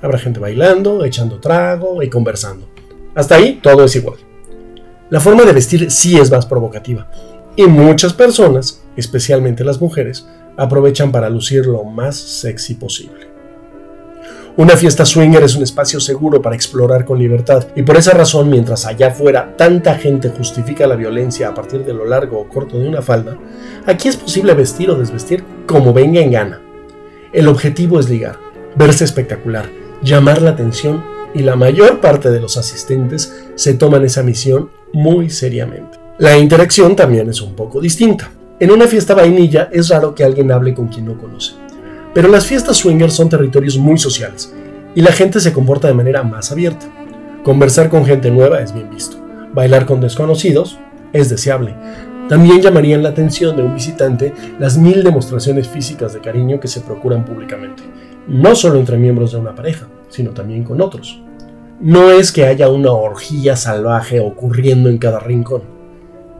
Habrá 0.00 0.16
gente 0.16 0.38
bailando, 0.38 1.04
echando 1.04 1.40
trago 1.40 2.04
y 2.04 2.08
conversando. 2.08 2.68
Hasta 3.16 3.34
ahí 3.34 3.58
todo 3.60 3.82
es 3.84 3.96
igual. 3.96 4.18
La 5.10 5.18
forma 5.18 5.42
de 5.42 5.54
vestir 5.54 5.90
sí 5.90 6.16
es 6.16 6.30
más 6.30 6.46
provocativa, 6.46 7.10
y 7.58 7.66
muchas 7.66 8.12
personas, 8.14 8.80
especialmente 8.96 9.64
las 9.64 9.80
mujeres, 9.80 10.28
aprovechan 10.56 11.10
para 11.10 11.28
lucir 11.28 11.66
lo 11.66 11.82
más 11.82 12.16
sexy 12.16 12.74
posible. 12.74 13.26
Una 14.56 14.76
fiesta 14.76 15.04
swinger 15.04 15.42
es 15.42 15.56
un 15.56 15.64
espacio 15.64 15.98
seguro 15.98 16.40
para 16.40 16.54
explorar 16.54 17.04
con 17.04 17.18
libertad 17.18 17.66
y 17.74 17.82
por 17.82 17.96
esa 17.96 18.12
razón 18.12 18.48
mientras 18.48 18.86
allá 18.86 19.08
afuera 19.08 19.56
tanta 19.56 19.96
gente 19.96 20.28
justifica 20.28 20.86
la 20.86 20.94
violencia 20.94 21.48
a 21.48 21.54
partir 21.54 21.84
de 21.84 21.92
lo 21.92 22.04
largo 22.04 22.38
o 22.38 22.48
corto 22.48 22.78
de 22.78 22.88
una 22.88 23.02
falda, 23.02 23.36
aquí 23.86 24.06
es 24.06 24.16
posible 24.16 24.54
vestir 24.54 24.90
o 24.90 24.94
desvestir 24.94 25.42
como 25.66 25.92
venga 25.92 26.20
en 26.20 26.30
gana. 26.30 26.62
El 27.32 27.48
objetivo 27.48 27.98
es 27.98 28.08
ligar, 28.08 28.38
verse 28.76 29.02
espectacular, 29.02 29.68
llamar 30.00 30.42
la 30.42 30.50
atención 30.50 31.04
y 31.34 31.42
la 31.42 31.56
mayor 31.56 32.00
parte 32.00 32.30
de 32.30 32.40
los 32.40 32.56
asistentes 32.56 33.46
se 33.56 33.74
toman 33.74 34.04
esa 34.04 34.22
misión 34.22 34.70
muy 34.92 35.28
seriamente. 35.28 36.07
La 36.18 36.36
interacción 36.36 36.96
también 36.96 37.28
es 37.28 37.40
un 37.40 37.54
poco 37.54 37.80
distinta. 37.80 38.28
En 38.58 38.72
una 38.72 38.88
fiesta 38.88 39.14
vainilla 39.14 39.68
es 39.70 39.88
raro 39.88 40.16
que 40.16 40.24
alguien 40.24 40.50
hable 40.50 40.74
con 40.74 40.88
quien 40.88 41.04
no 41.04 41.16
conoce. 41.16 41.52
Pero 42.12 42.26
las 42.26 42.44
fiestas 42.44 42.78
swingers 42.78 43.14
son 43.14 43.28
territorios 43.28 43.78
muy 43.78 43.98
sociales 43.98 44.52
y 44.96 45.00
la 45.00 45.12
gente 45.12 45.38
se 45.38 45.52
comporta 45.52 45.86
de 45.86 45.94
manera 45.94 46.24
más 46.24 46.50
abierta. 46.50 46.86
Conversar 47.44 47.88
con 47.88 48.04
gente 48.04 48.32
nueva 48.32 48.60
es 48.60 48.74
bien 48.74 48.90
visto. 48.90 49.16
Bailar 49.54 49.86
con 49.86 50.00
desconocidos 50.00 50.76
es 51.12 51.30
deseable. 51.30 51.76
También 52.28 52.62
llamarían 52.62 53.04
la 53.04 53.10
atención 53.10 53.56
de 53.56 53.62
un 53.62 53.76
visitante 53.76 54.34
las 54.58 54.76
mil 54.76 55.04
demostraciones 55.04 55.68
físicas 55.68 56.14
de 56.14 56.20
cariño 56.20 56.58
que 56.58 56.66
se 56.66 56.80
procuran 56.80 57.24
públicamente, 57.24 57.84
no 58.26 58.56
solo 58.56 58.80
entre 58.80 58.96
miembros 58.96 59.30
de 59.30 59.38
una 59.38 59.54
pareja, 59.54 59.86
sino 60.08 60.32
también 60.32 60.64
con 60.64 60.80
otros. 60.80 61.22
No 61.80 62.10
es 62.10 62.32
que 62.32 62.44
haya 62.44 62.68
una 62.70 62.90
orgía 62.90 63.54
salvaje 63.54 64.18
ocurriendo 64.18 64.88
en 64.88 64.98
cada 64.98 65.20
rincón 65.20 65.77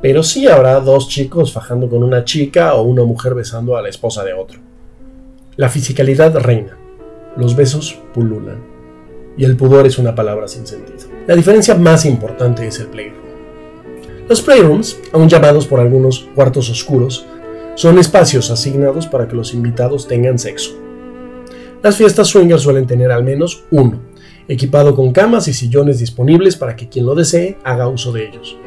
pero 0.00 0.22
sí 0.22 0.46
habrá 0.46 0.78
dos 0.80 1.08
chicos 1.08 1.52
fajando 1.52 1.88
con 1.88 2.02
una 2.02 2.24
chica 2.24 2.74
o 2.74 2.82
una 2.82 3.04
mujer 3.04 3.34
besando 3.34 3.76
a 3.76 3.82
la 3.82 3.88
esposa 3.88 4.24
de 4.24 4.32
otro. 4.32 4.60
La 5.56 5.68
fisicalidad 5.68 6.36
reina, 6.38 6.76
los 7.36 7.56
besos 7.56 7.98
pululan, 8.14 8.62
y 9.36 9.44
el 9.44 9.56
pudor 9.56 9.86
es 9.86 9.98
una 9.98 10.14
palabra 10.14 10.48
sin 10.48 10.66
sentido. 10.66 10.98
La 11.26 11.36
diferencia 11.36 11.74
más 11.74 12.04
importante 12.04 12.66
es 12.66 12.78
el 12.80 12.88
playroom. 12.88 13.28
Los 14.28 14.42
playrooms, 14.42 14.98
aún 15.12 15.28
llamados 15.28 15.66
por 15.66 15.80
algunos 15.80 16.28
cuartos 16.34 16.68
oscuros, 16.70 17.24
son 17.74 17.98
espacios 17.98 18.50
asignados 18.50 19.06
para 19.06 19.26
que 19.26 19.36
los 19.36 19.54
invitados 19.54 20.06
tengan 20.06 20.38
sexo. 20.38 20.76
Las 21.82 21.96
fiestas 21.96 22.28
swingers 22.28 22.62
suelen 22.62 22.86
tener 22.86 23.10
al 23.10 23.24
menos 23.24 23.64
uno, 23.70 24.00
equipado 24.48 24.94
con 24.94 25.12
camas 25.12 25.48
y 25.48 25.54
sillones 25.54 26.00
disponibles 26.00 26.56
para 26.56 26.74
que 26.74 26.88
quien 26.88 27.06
lo 27.06 27.14
desee 27.14 27.56
haga 27.62 27.88
uso 27.88 28.12
de 28.12 28.26
ellos. 28.28 28.58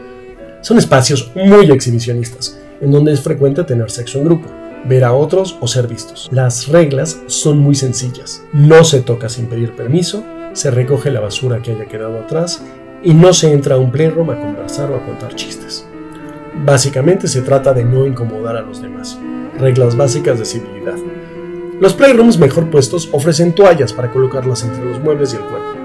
Son 0.61 0.77
espacios 0.77 1.31
muy 1.35 1.71
exhibicionistas, 1.71 2.59
en 2.81 2.91
donde 2.91 3.13
es 3.13 3.21
frecuente 3.21 3.63
tener 3.63 3.89
sexo 3.89 4.19
en 4.19 4.25
grupo, 4.25 4.47
ver 4.85 5.03
a 5.03 5.13
otros 5.13 5.57
o 5.59 5.67
ser 5.67 5.87
vistos. 5.87 6.29
Las 6.31 6.67
reglas 6.67 7.19
son 7.27 7.57
muy 7.57 7.75
sencillas. 7.75 8.43
No 8.53 8.83
se 8.83 9.01
toca 9.01 9.27
sin 9.27 9.47
pedir 9.47 9.75
permiso, 9.75 10.23
se 10.53 10.69
recoge 10.69 11.11
la 11.11 11.19
basura 11.19 11.61
que 11.61 11.71
haya 11.71 11.85
quedado 11.85 12.19
atrás 12.19 12.63
y 13.03 13.13
no 13.13 13.33
se 13.33 13.51
entra 13.51 13.75
a 13.75 13.79
un 13.79 13.91
playroom 13.91 14.29
a 14.29 14.39
conversar 14.39 14.91
o 14.91 14.95
a 14.95 15.05
contar 15.05 15.35
chistes. 15.35 15.85
Básicamente 16.63 17.27
se 17.27 17.41
trata 17.41 17.73
de 17.73 17.83
no 17.83 18.05
incomodar 18.05 18.55
a 18.55 18.61
los 18.61 18.81
demás. 18.81 19.17
Reglas 19.57 19.95
básicas 19.95 20.37
de 20.37 20.45
civilidad. 20.45 20.95
Los 21.79 21.93
playrooms 21.95 22.37
mejor 22.37 22.69
puestos 22.69 23.09
ofrecen 23.11 23.53
toallas 23.53 23.93
para 23.93 24.11
colocarlas 24.11 24.63
entre 24.63 24.85
los 24.85 24.99
muebles 24.99 25.33
y 25.33 25.37
el 25.37 25.41
cuerpo. 25.41 25.80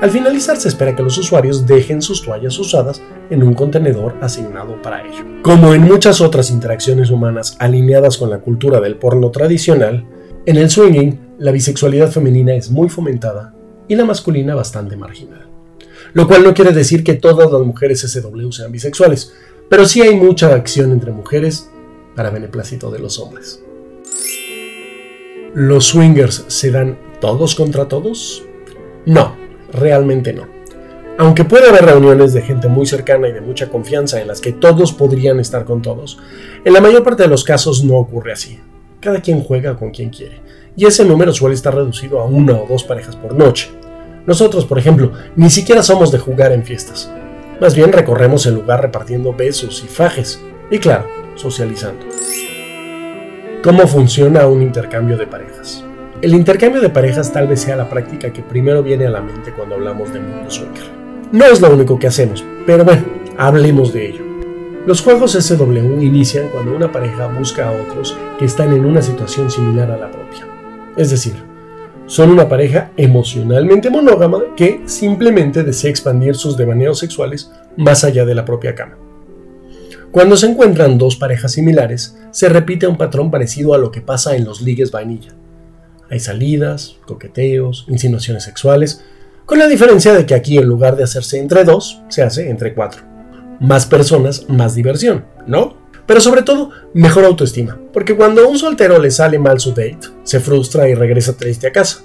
Al 0.00 0.12
finalizar 0.12 0.56
se 0.56 0.68
espera 0.68 0.94
que 0.94 1.02
los 1.02 1.18
usuarios 1.18 1.66
dejen 1.66 2.02
sus 2.02 2.22
toallas 2.22 2.56
usadas 2.60 3.02
en 3.30 3.42
un 3.42 3.54
contenedor 3.54 4.14
asignado 4.20 4.80
para 4.80 5.04
ello. 5.04 5.24
Como 5.42 5.74
en 5.74 5.82
muchas 5.82 6.20
otras 6.20 6.52
interacciones 6.52 7.10
humanas 7.10 7.56
alineadas 7.58 8.16
con 8.16 8.30
la 8.30 8.38
cultura 8.38 8.80
del 8.80 8.94
porno 8.94 9.32
tradicional, 9.32 10.06
en 10.46 10.56
el 10.56 10.70
swinging 10.70 11.18
la 11.38 11.50
bisexualidad 11.50 12.12
femenina 12.12 12.54
es 12.54 12.70
muy 12.70 12.88
fomentada 12.88 13.52
y 13.88 13.96
la 13.96 14.04
masculina 14.04 14.54
bastante 14.54 14.96
marginal. 14.96 15.48
Lo 16.12 16.28
cual 16.28 16.44
no 16.44 16.54
quiere 16.54 16.70
decir 16.70 17.02
que 17.02 17.14
todas 17.14 17.50
las 17.50 17.62
mujeres 17.62 18.00
SW 18.02 18.52
sean 18.52 18.70
bisexuales, 18.70 19.32
pero 19.68 19.84
sí 19.84 20.00
hay 20.00 20.14
mucha 20.14 20.54
acción 20.54 20.92
entre 20.92 21.10
mujeres 21.10 21.70
para 22.14 22.30
beneplácito 22.30 22.92
de 22.92 23.00
los 23.00 23.18
hombres. 23.18 23.64
¿Los 25.54 25.86
swingers 25.86 26.44
se 26.46 26.70
dan 26.70 26.96
todos 27.20 27.56
contra 27.56 27.88
todos? 27.88 28.44
No, 29.04 29.47
realmente 29.72 30.32
no. 30.32 30.46
Aunque 31.18 31.44
puede 31.44 31.68
haber 31.68 31.84
reuniones 31.84 32.32
de 32.32 32.42
gente 32.42 32.68
muy 32.68 32.86
cercana 32.86 33.28
y 33.28 33.32
de 33.32 33.40
mucha 33.40 33.68
confianza 33.68 34.20
en 34.20 34.28
las 34.28 34.40
que 34.40 34.52
todos 34.52 34.92
podrían 34.92 35.40
estar 35.40 35.64
con 35.64 35.82
todos, 35.82 36.18
en 36.64 36.72
la 36.72 36.80
mayor 36.80 37.02
parte 37.02 37.24
de 37.24 37.28
los 37.28 37.42
casos 37.42 37.82
no 37.82 37.96
ocurre 37.96 38.32
así. 38.32 38.60
Cada 39.00 39.20
quien 39.20 39.42
juega 39.42 39.76
con 39.76 39.90
quien 39.90 40.10
quiere, 40.10 40.40
y 40.76 40.86
ese 40.86 41.04
número 41.04 41.32
suele 41.32 41.56
estar 41.56 41.74
reducido 41.74 42.20
a 42.20 42.24
una 42.24 42.54
o 42.54 42.66
dos 42.68 42.84
parejas 42.84 43.16
por 43.16 43.34
noche. 43.34 43.70
Nosotros, 44.26 44.64
por 44.64 44.78
ejemplo, 44.78 45.12
ni 45.34 45.50
siquiera 45.50 45.82
somos 45.82 46.12
de 46.12 46.18
jugar 46.18 46.52
en 46.52 46.62
fiestas. 46.62 47.10
Más 47.60 47.74
bien 47.74 47.92
recorremos 47.92 48.46
el 48.46 48.54
lugar 48.54 48.82
repartiendo 48.82 49.32
besos 49.32 49.82
y 49.84 49.88
fajes, 49.88 50.40
y 50.70 50.78
claro, 50.78 51.08
socializando. 51.34 52.06
¿Cómo 53.64 53.88
funciona 53.88 54.46
un 54.46 54.62
intercambio 54.62 55.16
de 55.16 55.26
parejas? 55.26 55.84
El 56.20 56.34
intercambio 56.34 56.80
de 56.80 56.88
parejas 56.88 57.32
tal 57.32 57.46
vez 57.46 57.60
sea 57.60 57.76
la 57.76 57.88
práctica 57.88 58.32
que 58.32 58.42
primero 58.42 58.82
viene 58.82 59.06
a 59.06 59.10
la 59.10 59.20
mente 59.20 59.52
cuando 59.52 59.76
hablamos 59.76 60.12
de 60.12 60.18
mundo 60.18 60.50
swinger. 60.50 60.90
No 61.30 61.44
es 61.44 61.60
lo 61.60 61.72
único 61.72 61.96
que 61.96 62.08
hacemos, 62.08 62.44
pero 62.66 62.84
bueno, 62.84 63.04
hablemos 63.36 63.92
de 63.92 64.08
ello. 64.08 64.24
Los 64.84 65.00
juegos 65.00 65.34
SW 65.34 66.00
inician 66.00 66.48
cuando 66.48 66.74
una 66.74 66.90
pareja 66.90 67.28
busca 67.28 67.68
a 67.68 67.70
otros 67.70 68.18
que 68.36 68.46
están 68.46 68.72
en 68.72 68.84
una 68.84 69.00
situación 69.00 69.48
similar 69.48 69.92
a 69.92 69.96
la 69.96 70.10
propia. 70.10 70.44
Es 70.96 71.10
decir, 71.10 71.34
son 72.06 72.30
una 72.30 72.48
pareja 72.48 72.90
emocionalmente 72.96 73.88
monógama 73.88 74.40
que 74.56 74.80
simplemente 74.86 75.62
desea 75.62 75.90
expandir 75.90 76.34
sus 76.34 76.56
devaneos 76.56 76.98
sexuales 76.98 77.52
más 77.76 78.02
allá 78.02 78.24
de 78.24 78.34
la 78.34 78.44
propia 78.44 78.74
cama. 78.74 78.96
Cuando 80.10 80.36
se 80.36 80.46
encuentran 80.46 80.98
dos 80.98 81.14
parejas 81.14 81.52
similares, 81.52 82.18
se 82.32 82.48
repite 82.48 82.88
un 82.88 82.96
patrón 82.96 83.30
parecido 83.30 83.72
a 83.72 83.78
lo 83.78 83.92
que 83.92 84.00
pasa 84.00 84.34
en 84.34 84.44
los 84.44 84.62
ligues 84.62 84.90
vainilla. 84.90 85.36
Hay 86.10 86.20
salidas, 86.20 86.96
coqueteos, 87.06 87.86
insinuaciones 87.88 88.44
sexuales, 88.44 89.04
con 89.44 89.58
la 89.58 89.66
diferencia 89.66 90.12
de 90.12 90.26
que 90.26 90.34
aquí 90.34 90.58
en 90.58 90.66
lugar 90.66 90.96
de 90.96 91.04
hacerse 91.04 91.38
entre 91.38 91.64
dos, 91.64 92.02
se 92.08 92.22
hace 92.22 92.50
entre 92.50 92.74
cuatro. 92.74 93.02
Más 93.60 93.86
personas, 93.86 94.48
más 94.48 94.74
diversión, 94.74 95.24
¿no? 95.46 95.76
Pero 96.06 96.20
sobre 96.20 96.42
todo, 96.42 96.70
mejor 96.94 97.24
autoestima, 97.24 97.78
porque 97.92 98.16
cuando 98.16 98.42
a 98.42 98.48
un 98.48 98.58
soltero 98.58 98.98
le 98.98 99.10
sale 99.10 99.38
mal 99.38 99.60
su 99.60 99.70
date, 99.70 100.08
se 100.22 100.40
frustra 100.40 100.88
y 100.88 100.94
regresa 100.94 101.36
triste 101.36 101.66
a 101.66 101.72
casa. 101.72 102.02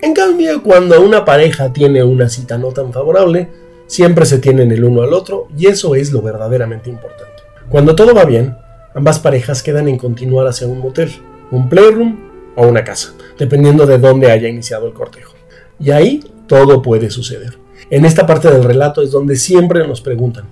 En 0.00 0.14
cambio, 0.14 0.62
cuando 0.62 1.00
una 1.00 1.24
pareja 1.24 1.72
tiene 1.72 2.02
una 2.02 2.28
cita 2.28 2.58
no 2.58 2.68
tan 2.68 2.92
favorable, 2.92 3.48
siempre 3.86 4.26
se 4.26 4.38
tienen 4.38 4.72
el 4.72 4.84
uno 4.84 5.02
al 5.02 5.12
otro 5.12 5.48
y 5.56 5.66
eso 5.66 5.94
es 5.94 6.12
lo 6.12 6.22
verdaderamente 6.22 6.90
importante. 6.90 7.42
Cuando 7.68 7.94
todo 7.94 8.14
va 8.14 8.24
bien, 8.24 8.56
ambas 8.94 9.18
parejas 9.18 9.62
quedan 9.62 9.88
en 9.88 9.98
continuar 9.98 10.46
hacia 10.46 10.66
un 10.66 10.80
motel, 10.80 11.10
un 11.50 11.68
playroom 11.68 12.31
o 12.56 12.66
una 12.66 12.84
casa, 12.84 13.14
dependiendo 13.38 13.86
de 13.86 13.98
dónde 13.98 14.30
haya 14.30 14.48
iniciado 14.48 14.86
el 14.86 14.92
cortejo. 14.92 15.34
Y 15.78 15.90
ahí 15.90 16.24
todo 16.46 16.82
puede 16.82 17.10
suceder. 17.10 17.58
En 17.90 18.04
esta 18.04 18.26
parte 18.26 18.50
del 18.50 18.64
relato 18.64 19.02
es 19.02 19.10
donde 19.10 19.36
siempre 19.36 19.86
nos 19.86 20.00
preguntan, 20.00 20.44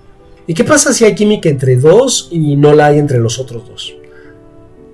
¿y 0.47 0.53
qué 0.53 0.63
pasa 0.63 0.93
si 0.93 1.05
hay 1.05 1.15
química 1.15 1.49
entre 1.49 1.77
dos 1.77 2.27
y 2.31 2.55
no 2.55 2.73
la 2.73 2.87
hay 2.87 2.99
entre 2.99 3.19
los 3.19 3.39
otros 3.39 3.67
dos? 3.67 3.95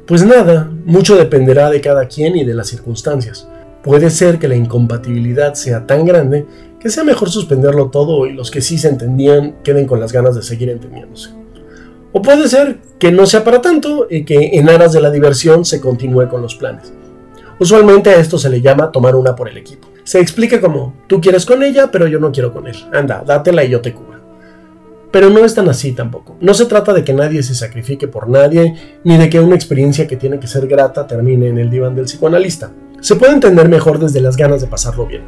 Pues 0.05 0.23
nada, 0.23 0.71
mucho 0.85 1.17
dependerá 1.17 1.69
de 1.69 1.81
cada 1.81 2.07
quien 2.07 2.37
y 2.37 2.45
de 2.45 2.53
las 2.53 2.67
circunstancias. 2.67 3.47
Puede 3.83 4.09
ser 4.09 4.39
que 4.39 4.47
la 4.47 4.55
incompatibilidad 4.55 5.53
sea 5.53 5.85
tan 5.85 6.05
grande 6.05 6.45
que 6.79 6.89
sea 6.89 7.03
mejor 7.03 7.29
suspenderlo 7.29 7.89
todo 7.89 8.25
y 8.25 8.33
los 8.33 8.51
que 8.51 8.61
sí 8.61 8.77
se 8.77 8.89
entendían 8.89 9.55
queden 9.63 9.87
con 9.87 9.99
las 9.99 10.13
ganas 10.13 10.35
de 10.35 10.43
seguir 10.43 10.69
entendiéndose. 10.69 11.31
O 12.17 12.21
puede 12.23 12.49
ser 12.49 12.79
que 12.97 13.11
no 13.11 13.27
sea 13.27 13.43
para 13.43 13.61
tanto 13.61 14.07
y 14.09 14.25
que 14.25 14.49
en 14.53 14.69
aras 14.69 14.91
de 14.91 14.99
la 14.99 15.11
diversión 15.11 15.63
se 15.65 15.79
continúe 15.79 16.27
con 16.27 16.41
los 16.41 16.55
planes. 16.55 16.91
Usualmente 17.59 18.09
a 18.09 18.15
esto 18.15 18.39
se 18.39 18.49
le 18.49 18.59
llama 18.59 18.91
tomar 18.91 19.15
una 19.15 19.35
por 19.35 19.47
el 19.47 19.55
equipo. 19.55 19.87
Se 20.03 20.19
explica 20.19 20.59
como, 20.59 20.95
tú 21.05 21.21
quieres 21.21 21.45
con 21.45 21.61
ella, 21.61 21.91
pero 21.91 22.07
yo 22.07 22.17
no 22.17 22.31
quiero 22.31 22.51
con 22.51 22.65
él. 22.65 22.75
Anda, 22.91 23.23
dátela 23.23 23.63
y 23.63 23.69
yo 23.69 23.81
te 23.81 23.93
cubro. 23.93 24.19
Pero 25.11 25.29
no 25.29 25.45
es 25.45 25.53
tan 25.53 25.69
así 25.69 25.91
tampoco. 25.91 26.37
No 26.41 26.55
se 26.55 26.65
trata 26.65 26.91
de 26.91 27.03
que 27.03 27.13
nadie 27.13 27.43
se 27.43 27.53
sacrifique 27.53 28.07
por 28.07 28.27
nadie, 28.27 28.73
ni 29.03 29.17
de 29.17 29.29
que 29.29 29.39
una 29.39 29.53
experiencia 29.53 30.07
que 30.07 30.17
tiene 30.17 30.39
que 30.39 30.47
ser 30.47 30.65
grata 30.65 31.05
termine 31.05 31.49
en 31.49 31.59
el 31.59 31.69
diván 31.69 31.93
del 31.93 32.05
psicoanalista. 32.05 32.71
Se 32.99 33.15
puede 33.15 33.33
entender 33.33 33.69
mejor 33.69 33.99
desde 33.99 34.21
las 34.21 34.37
ganas 34.37 34.59
de 34.61 34.65
pasarlo 34.65 35.05
bien. 35.05 35.21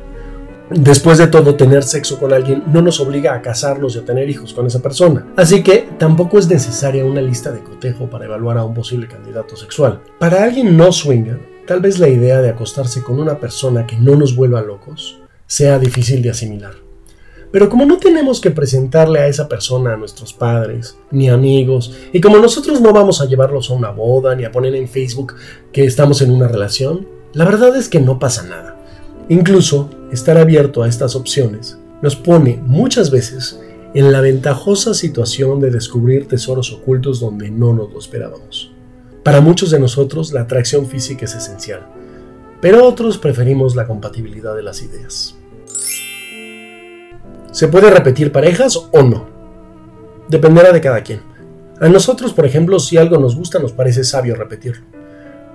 Después 0.70 1.18
de 1.18 1.28
todo, 1.28 1.56
tener 1.56 1.84
sexo 1.84 2.20
con 2.20 2.34
alguien 2.34 2.64
no 2.68 2.82
nos 2.82 3.00
obliga 3.00 3.34
a 3.34 3.42
casarnos 3.42 3.96
y 3.96 4.00
a 4.00 4.06
tener 4.06 4.30
hijos 4.30 4.54
con 4.54 4.68
esa 4.68 4.82
persona. 4.82 5.28
Así 5.36 5.64
que 5.64 5.90
tampoco 5.98 6.38
es 6.38 6.48
necesaria 6.48 7.06
una 7.06 7.22
lista 7.22 7.52
de 7.52 7.64
cotejo 7.64 8.10
para 8.10 8.26
evaluar 8.26 8.58
a 8.58 8.64
un 8.64 8.74
posible 8.74 9.08
candidato 9.08 9.56
sexual. 9.56 10.02
Para 10.20 10.44
alguien 10.44 10.78
no 10.78 10.92
swinger, 10.92 11.40
Tal 11.70 11.82
vez 11.82 12.00
la 12.00 12.10
idea 12.10 12.42
de 12.42 12.50
acostarse 12.50 13.04
con 13.04 13.20
una 13.20 13.40
persona 13.40 13.86
que 13.86 13.96
no 13.96 14.16
nos 14.16 14.36
vuelva 14.36 14.60
locos 14.60 15.20
sea 15.46 15.78
difícil 15.78 16.24
de 16.24 16.32
asimilar. 16.32 16.74
Pero 17.52 17.70
como 17.70 17.86
no 17.86 17.98
tenemos 17.98 18.42
que 18.42 18.50
presentarle 18.50 19.20
a 19.20 19.28
esa 19.28 19.48
persona 19.48 19.94
a 19.94 19.96
nuestros 19.96 20.34
padres 20.34 20.98
ni 21.12 21.30
amigos, 21.30 21.94
y 22.12 22.22
como 22.22 22.38
nosotros 22.38 22.82
no 22.82 22.92
vamos 22.92 23.22
a 23.22 23.26
llevarlos 23.26 23.70
a 23.70 23.76
una 23.76 23.92
boda 23.92 24.34
ni 24.34 24.46
a 24.46 24.52
poner 24.52 24.74
en 24.74 24.90
Facebook 24.90 25.36
que 25.72 25.86
estamos 25.86 26.24
en 26.24 26.32
una 26.32 26.48
relación, 26.48 27.08
la 27.34 27.46
verdad 27.46 27.76
es 27.76 27.88
que 27.88 28.00
no 28.00 28.18
pasa 28.18 28.48
nada. 28.48 28.79
Incluso 29.30 29.92
estar 30.12 30.40
abierto 30.40 30.82
a 30.82 30.88
estas 30.88 31.16
opciones 31.16 31.78
nos 32.02 32.16
pone 32.16 32.60
muchas 32.66 33.12
veces 33.12 33.60
en 33.94 34.12
la 34.12 34.22
ventajosa 34.22 34.96
situación 34.96 35.60
de 35.60 35.70
descubrir 35.70 36.28
tesoros 36.28 36.74
ocultos 36.74 37.20
donde 37.20 37.52
no 37.52 37.74
nos 37.74 37.92
lo 37.94 38.00
esperábamos. 38.00 38.72
Para 39.24 39.40
muchos 39.40 39.70
de 39.70 39.80
nosotros 39.80 40.34
la 40.34 40.42
atracción 40.42 40.88
física 40.88 41.26
es 41.26 41.36
esencial, 41.36 41.86
pero 42.60 42.84
otros 42.86 43.20
preferimos 43.20 43.76
la 43.76 43.86
compatibilidad 43.86 44.56
de 44.56 44.64
las 44.64 44.82
ideas. 44.82 45.36
¿Se 47.52 47.68
puede 47.68 47.92
repetir 47.92 48.32
parejas 48.32 48.78
o 48.92 49.04
no? 49.04 49.28
Dependerá 50.28 50.72
de 50.72 50.82
cada 50.82 51.04
quien. 51.04 51.22
A 51.80 51.88
nosotros, 51.88 52.34
por 52.34 52.46
ejemplo, 52.46 52.80
si 52.80 52.98
algo 52.98 53.18
nos 53.18 53.36
gusta 53.36 53.60
nos 53.60 53.74
parece 53.74 54.04
sabio 54.04 54.36
repetirlo. 54.36 54.99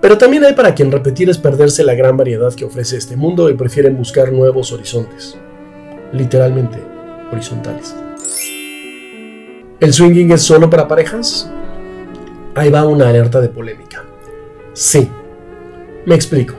Pero 0.04 0.18
también 0.18 0.44
hay 0.44 0.52
para 0.52 0.74
quien 0.74 0.92
repetir 0.92 1.30
es 1.30 1.38
perderse 1.38 1.82
la 1.82 1.94
gran 1.94 2.14
variedad 2.14 2.52
que 2.52 2.66
ofrece 2.66 2.98
este 2.98 3.16
mundo 3.16 3.48
y 3.48 3.54
prefieren 3.54 3.96
buscar 3.96 4.30
nuevos 4.30 4.70
horizontes. 4.70 5.34
Literalmente, 6.12 6.78
horizontales. 7.32 7.96
¿El 9.80 9.94
swinging 9.94 10.30
es 10.32 10.42
solo 10.42 10.68
para 10.68 10.86
parejas? 10.86 11.50
Ahí 12.54 12.68
va 12.68 12.86
una 12.86 13.08
alerta 13.08 13.40
de 13.40 13.48
polémica. 13.48 14.04
Sí. 14.74 15.08
Me 16.04 16.14
explico. 16.14 16.52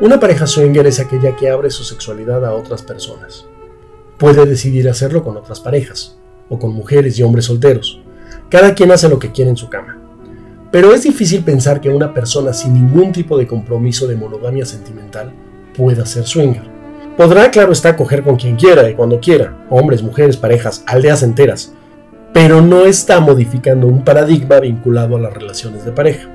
Una 0.00 0.20
pareja 0.20 0.46
swinger 0.46 0.86
es 0.86 1.00
aquella 1.00 1.34
que 1.34 1.50
abre 1.50 1.70
su 1.70 1.82
sexualidad 1.82 2.44
a 2.44 2.54
otras 2.54 2.82
personas. 2.82 3.46
Puede 4.16 4.46
decidir 4.46 4.88
hacerlo 4.88 5.24
con 5.24 5.36
otras 5.36 5.58
parejas, 5.58 6.20
o 6.48 6.60
con 6.60 6.72
mujeres 6.72 7.18
y 7.18 7.24
hombres 7.24 7.46
solteros. 7.46 8.00
Cada 8.48 8.76
quien 8.76 8.92
hace 8.92 9.08
lo 9.08 9.18
que 9.18 9.32
quiere 9.32 9.50
en 9.50 9.56
su 9.56 9.68
cama. 9.68 9.99
Pero 10.70 10.94
es 10.94 11.02
difícil 11.02 11.42
pensar 11.42 11.80
que 11.80 11.90
una 11.90 12.14
persona 12.14 12.52
sin 12.52 12.74
ningún 12.74 13.12
tipo 13.12 13.36
de 13.36 13.46
compromiso 13.46 14.06
de 14.06 14.14
monogamia 14.14 14.64
sentimental 14.64 15.32
pueda 15.76 16.06
ser 16.06 16.24
swinger. 16.24 16.62
Podrá, 17.16 17.50
claro 17.50 17.72
está, 17.72 17.96
coger 17.96 18.22
con 18.22 18.36
quien 18.36 18.56
quiera 18.56 18.88
y 18.88 18.94
cuando 18.94 19.18
quiera, 19.20 19.66
hombres, 19.68 20.02
mujeres, 20.02 20.36
parejas, 20.36 20.84
aldeas 20.86 21.22
enteras, 21.22 21.72
pero 22.32 22.60
no 22.60 22.86
está 22.86 23.18
modificando 23.20 23.88
un 23.88 24.04
paradigma 24.04 24.60
vinculado 24.60 25.16
a 25.16 25.20
las 25.20 25.34
relaciones 25.34 25.84
de 25.84 25.92
pareja. 25.92 26.28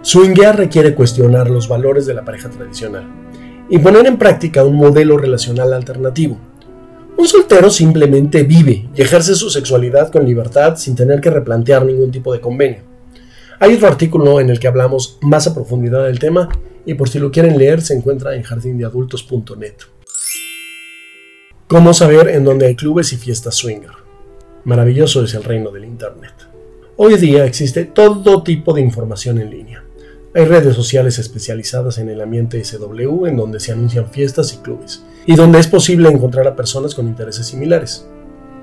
Swingear 0.00 0.56
requiere 0.56 0.94
cuestionar 0.94 1.50
los 1.50 1.68
valores 1.68 2.06
de 2.06 2.14
la 2.14 2.24
pareja 2.24 2.48
tradicional 2.48 3.06
y 3.68 3.78
poner 3.78 4.06
en 4.06 4.16
práctica 4.16 4.64
un 4.64 4.76
modelo 4.76 5.18
relacional 5.18 5.72
alternativo. 5.72 6.38
Un 7.16 7.26
soltero 7.26 7.70
simplemente 7.70 8.42
vive 8.42 8.88
y 8.94 9.02
ejerce 9.02 9.34
su 9.34 9.50
sexualidad 9.50 10.10
con 10.10 10.24
libertad 10.24 10.76
sin 10.76 10.96
tener 10.96 11.20
que 11.20 11.30
replantear 11.30 11.84
ningún 11.84 12.10
tipo 12.10 12.32
de 12.32 12.40
convenio. 12.40 12.93
Hay 13.60 13.74
otro 13.74 13.88
artículo 13.88 14.40
en 14.40 14.50
el 14.50 14.58
que 14.58 14.68
hablamos 14.68 15.18
más 15.22 15.46
a 15.46 15.54
profundidad 15.54 16.04
del 16.04 16.18
tema 16.18 16.48
y 16.84 16.94
por 16.94 17.08
si 17.08 17.18
lo 17.18 17.30
quieren 17.30 17.56
leer 17.56 17.80
se 17.80 17.94
encuentra 17.94 18.34
en 18.34 18.42
jardindeadultos.net. 18.42 19.74
¿Cómo 21.66 21.94
saber 21.94 22.28
en 22.28 22.44
dónde 22.44 22.66
hay 22.66 22.76
clubes 22.76 23.12
y 23.12 23.16
fiestas 23.16 23.54
swinger? 23.54 23.92
Maravilloso 24.64 25.22
es 25.24 25.34
el 25.34 25.44
reino 25.44 25.70
del 25.70 25.84
Internet. 25.84 26.34
Hoy 26.96 27.16
día 27.16 27.44
existe 27.44 27.84
todo 27.84 28.42
tipo 28.42 28.72
de 28.72 28.80
información 28.80 29.40
en 29.40 29.50
línea. 29.50 29.84
Hay 30.34 30.44
redes 30.46 30.74
sociales 30.74 31.18
especializadas 31.18 31.98
en 31.98 32.08
el 32.08 32.20
ambiente 32.20 32.62
SW 32.64 33.26
en 33.26 33.36
donde 33.36 33.60
se 33.60 33.72
anuncian 33.72 34.10
fiestas 34.10 34.52
y 34.52 34.58
clubes, 34.58 35.04
y 35.26 35.36
donde 35.36 35.60
es 35.60 35.68
posible 35.68 36.08
encontrar 36.08 36.46
a 36.48 36.56
personas 36.56 36.94
con 36.94 37.06
intereses 37.06 37.46
similares. 37.46 38.06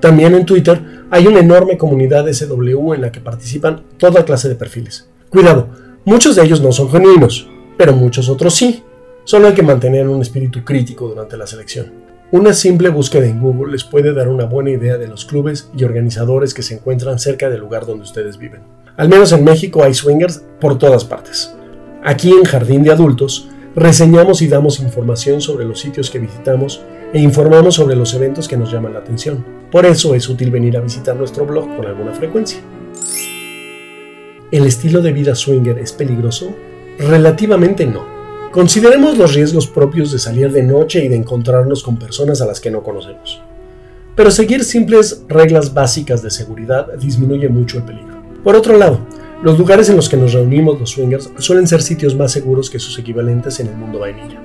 También 0.02 0.34
en 0.34 0.44
Twitter 0.44 1.06
hay 1.12 1.28
una 1.28 1.38
enorme 1.38 1.78
comunidad 1.78 2.26
SW 2.26 2.94
en 2.94 3.02
la 3.02 3.12
que 3.12 3.20
participan 3.20 3.84
toda 3.98 4.24
clase 4.24 4.48
de 4.48 4.56
perfiles. 4.56 5.08
Cuidado, 5.30 5.68
muchos 6.04 6.34
de 6.34 6.42
ellos 6.42 6.60
no 6.60 6.72
son 6.72 6.90
genuinos, 6.90 7.48
pero 7.78 7.92
muchos 7.92 8.28
otros 8.28 8.52
sí. 8.52 8.82
Solo 9.22 9.46
hay 9.46 9.54
que 9.54 9.62
mantener 9.62 10.08
un 10.08 10.20
espíritu 10.20 10.64
crítico 10.64 11.06
durante 11.06 11.36
la 11.36 11.46
selección. 11.46 11.92
Una 12.32 12.52
simple 12.52 12.88
búsqueda 12.88 13.26
en 13.26 13.40
Google 13.40 13.70
les 13.70 13.84
puede 13.84 14.12
dar 14.12 14.26
una 14.26 14.44
buena 14.46 14.70
idea 14.70 14.98
de 14.98 15.06
los 15.06 15.24
clubes 15.24 15.70
y 15.76 15.84
organizadores 15.84 16.52
que 16.52 16.64
se 16.64 16.74
encuentran 16.74 17.20
cerca 17.20 17.48
del 17.48 17.60
lugar 17.60 17.86
donde 17.86 18.02
ustedes 18.02 18.38
viven. 18.38 18.62
Al 18.96 19.08
menos 19.08 19.30
en 19.30 19.44
México 19.44 19.84
hay 19.84 19.94
swingers 19.94 20.42
por 20.60 20.78
todas 20.78 21.04
partes. 21.04 21.54
Aquí 22.02 22.32
en 22.32 22.42
Jardín 22.42 22.82
de 22.82 22.90
Adultos 22.90 23.48
reseñamos 23.76 24.42
y 24.42 24.48
damos 24.48 24.80
información 24.80 25.40
sobre 25.40 25.64
los 25.64 25.78
sitios 25.78 26.10
que 26.10 26.18
visitamos 26.18 26.82
e 27.12 27.20
informamos 27.20 27.74
sobre 27.74 27.96
los 27.96 28.14
eventos 28.14 28.48
que 28.48 28.56
nos 28.56 28.72
llaman 28.72 28.94
la 28.94 29.00
atención. 29.00 29.44
Por 29.70 29.86
eso 29.86 30.14
es 30.14 30.28
útil 30.28 30.50
venir 30.50 30.76
a 30.76 30.80
visitar 30.80 31.16
nuestro 31.16 31.46
blog 31.46 31.76
con 31.76 31.86
alguna 31.86 32.12
frecuencia. 32.12 32.60
¿El 34.50 34.66
estilo 34.66 35.00
de 35.00 35.12
vida 35.12 35.34
swinger 35.34 35.78
es 35.78 35.92
peligroso? 35.92 36.54
Relativamente 36.98 37.86
no. 37.86 38.04
Consideremos 38.50 39.16
los 39.16 39.34
riesgos 39.34 39.66
propios 39.66 40.12
de 40.12 40.18
salir 40.18 40.52
de 40.52 40.62
noche 40.62 41.02
y 41.02 41.08
de 41.08 41.16
encontrarnos 41.16 41.82
con 41.82 41.98
personas 41.98 42.42
a 42.42 42.46
las 42.46 42.60
que 42.60 42.70
no 42.70 42.82
conocemos. 42.82 43.40
Pero 44.14 44.30
seguir 44.30 44.62
simples 44.62 45.24
reglas 45.26 45.72
básicas 45.72 46.22
de 46.22 46.30
seguridad 46.30 46.86
disminuye 46.98 47.48
mucho 47.48 47.78
el 47.78 47.84
peligro. 47.84 48.22
Por 48.44 48.54
otro 48.54 48.76
lado, 48.76 48.98
los 49.42 49.58
lugares 49.58 49.88
en 49.88 49.96
los 49.96 50.10
que 50.10 50.18
nos 50.18 50.34
reunimos 50.34 50.78
los 50.78 50.90
swingers 50.90 51.30
suelen 51.38 51.66
ser 51.66 51.80
sitios 51.80 52.14
más 52.14 52.30
seguros 52.32 52.68
que 52.68 52.78
sus 52.78 52.98
equivalentes 52.98 53.58
en 53.58 53.68
el 53.68 53.76
mundo 53.76 54.00
vainilla. 54.00 54.41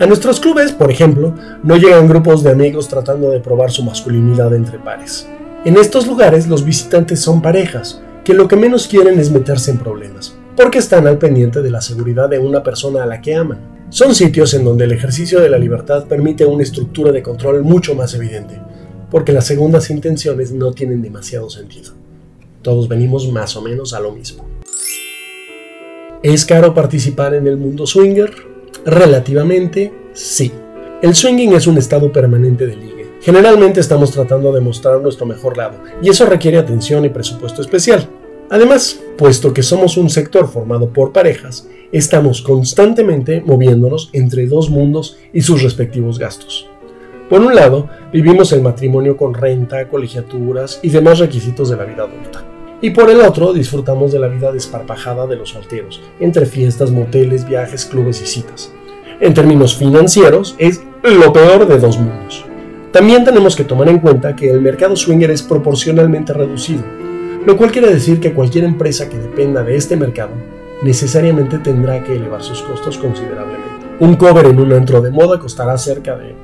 A 0.00 0.06
nuestros 0.06 0.40
clubes, 0.40 0.72
por 0.72 0.90
ejemplo, 0.90 1.34
no 1.62 1.76
llegan 1.76 2.08
grupos 2.08 2.42
de 2.42 2.50
amigos 2.50 2.88
tratando 2.88 3.30
de 3.30 3.40
probar 3.40 3.70
su 3.70 3.82
masculinidad 3.82 4.54
entre 4.54 4.78
pares. 4.78 5.28
En 5.64 5.76
estos 5.76 6.06
lugares 6.06 6.46
los 6.46 6.64
visitantes 6.64 7.20
son 7.20 7.42
parejas, 7.42 8.00
que 8.24 8.34
lo 8.34 8.46
que 8.46 8.56
menos 8.56 8.86
quieren 8.86 9.18
es 9.18 9.30
meterse 9.30 9.70
en 9.70 9.78
problemas 9.78 10.38
porque 10.58 10.78
están 10.78 11.06
al 11.06 11.18
pendiente 11.18 11.62
de 11.62 11.70
la 11.70 11.80
seguridad 11.80 12.28
de 12.28 12.40
una 12.40 12.64
persona 12.64 13.04
a 13.04 13.06
la 13.06 13.20
que 13.20 13.36
aman. 13.36 13.86
Son 13.90 14.12
sitios 14.12 14.54
en 14.54 14.64
donde 14.64 14.86
el 14.86 14.92
ejercicio 14.92 15.40
de 15.40 15.48
la 15.48 15.56
libertad 15.56 16.08
permite 16.08 16.44
una 16.44 16.64
estructura 16.64 17.12
de 17.12 17.22
control 17.22 17.62
mucho 17.62 17.94
más 17.94 18.12
evidente, 18.14 18.60
porque 19.08 19.32
las 19.32 19.46
segundas 19.46 19.88
intenciones 19.88 20.50
no 20.50 20.72
tienen 20.72 21.00
demasiado 21.00 21.48
sentido. 21.48 21.92
Todos 22.60 22.88
venimos 22.88 23.30
más 23.30 23.54
o 23.54 23.62
menos 23.62 23.94
a 23.94 24.00
lo 24.00 24.10
mismo. 24.10 24.48
¿Es 26.24 26.44
caro 26.44 26.74
participar 26.74 27.34
en 27.34 27.46
el 27.46 27.56
mundo 27.56 27.86
swinger? 27.86 28.32
Relativamente, 28.88 29.92
sí. 30.14 30.50
El 31.02 31.14
swinging 31.14 31.52
es 31.52 31.66
un 31.66 31.76
estado 31.76 32.10
permanente 32.10 32.66
de 32.66 32.74
ligue. 32.74 33.06
Generalmente 33.20 33.80
estamos 33.80 34.10
tratando 34.10 34.50
de 34.50 34.62
mostrar 34.62 34.98
nuestro 35.02 35.26
mejor 35.26 35.58
lado, 35.58 35.74
y 36.00 36.08
eso 36.08 36.24
requiere 36.24 36.56
atención 36.56 37.04
y 37.04 37.10
presupuesto 37.10 37.60
especial. 37.60 38.08
Además, 38.48 38.98
puesto 39.18 39.52
que 39.52 39.62
somos 39.62 39.98
un 39.98 40.08
sector 40.08 40.48
formado 40.48 40.88
por 40.90 41.12
parejas, 41.12 41.68
estamos 41.92 42.40
constantemente 42.40 43.42
moviéndonos 43.44 44.08
entre 44.14 44.46
dos 44.46 44.70
mundos 44.70 45.18
y 45.34 45.42
sus 45.42 45.62
respectivos 45.62 46.18
gastos. 46.18 46.66
Por 47.28 47.42
un 47.42 47.54
lado, 47.54 47.90
vivimos 48.10 48.52
el 48.52 48.62
matrimonio 48.62 49.18
con 49.18 49.34
renta, 49.34 49.86
colegiaturas 49.86 50.80
y 50.82 50.88
demás 50.88 51.18
requisitos 51.18 51.68
de 51.68 51.76
la 51.76 51.84
vida 51.84 52.04
adulta. 52.04 52.42
Y 52.80 52.88
por 52.90 53.10
el 53.10 53.20
otro, 53.20 53.52
disfrutamos 53.52 54.12
de 54.12 54.18
la 54.18 54.28
vida 54.28 54.50
desparpajada 54.50 55.26
de 55.26 55.36
los 55.36 55.50
solteros, 55.50 56.00
entre 56.20 56.46
fiestas, 56.46 56.90
moteles, 56.90 57.46
viajes, 57.46 57.84
clubes 57.84 58.22
y 58.22 58.26
citas. 58.26 58.72
En 59.20 59.34
términos 59.34 59.76
financieros, 59.76 60.54
es 60.58 60.80
lo 61.02 61.32
peor 61.32 61.66
de 61.66 61.78
dos 61.78 61.98
mundos. 61.98 62.44
También 62.92 63.24
tenemos 63.24 63.56
que 63.56 63.64
tomar 63.64 63.88
en 63.88 63.98
cuenta 63.98 64.36
que 64.36 64.48
el 64.48 64.60
mercado 64.60 64.94
swinger 64.94 65.32
es 65.32 65.42
proporcionalmente 65.42 66.32
reducido, 66.32 66.84
lo 67.44 67.56
cual 67.56 67.72
quiere 67.72 67.92
decir 67.92 68.20
que 68.20 68.32
cualquier 68.32 68.64
empresa 68.64 69.08
que 69.08 69.18
dependa 69.18 69.64
de 69.64 69.76
este 69.76 69.96
mercado 69.96 70.30
necesariamente 70.82 71.58
tendrá 71.58 72.02
que 72.04 72.14
elevar 72.14 72.42
sus 72.42 72.62
costos 72.62 72.96
considerablemente. 72.96 73.68
Un 73.98 74.14
cover 74.14 74.46
en 74.46 74.60
un 74.60 74.72
antro 74.72 75.00
de 75.00 75.10
moda 75.10 75.40
costará 75.40 75.76
cerca 75.76 76.16
de 76.16 76.36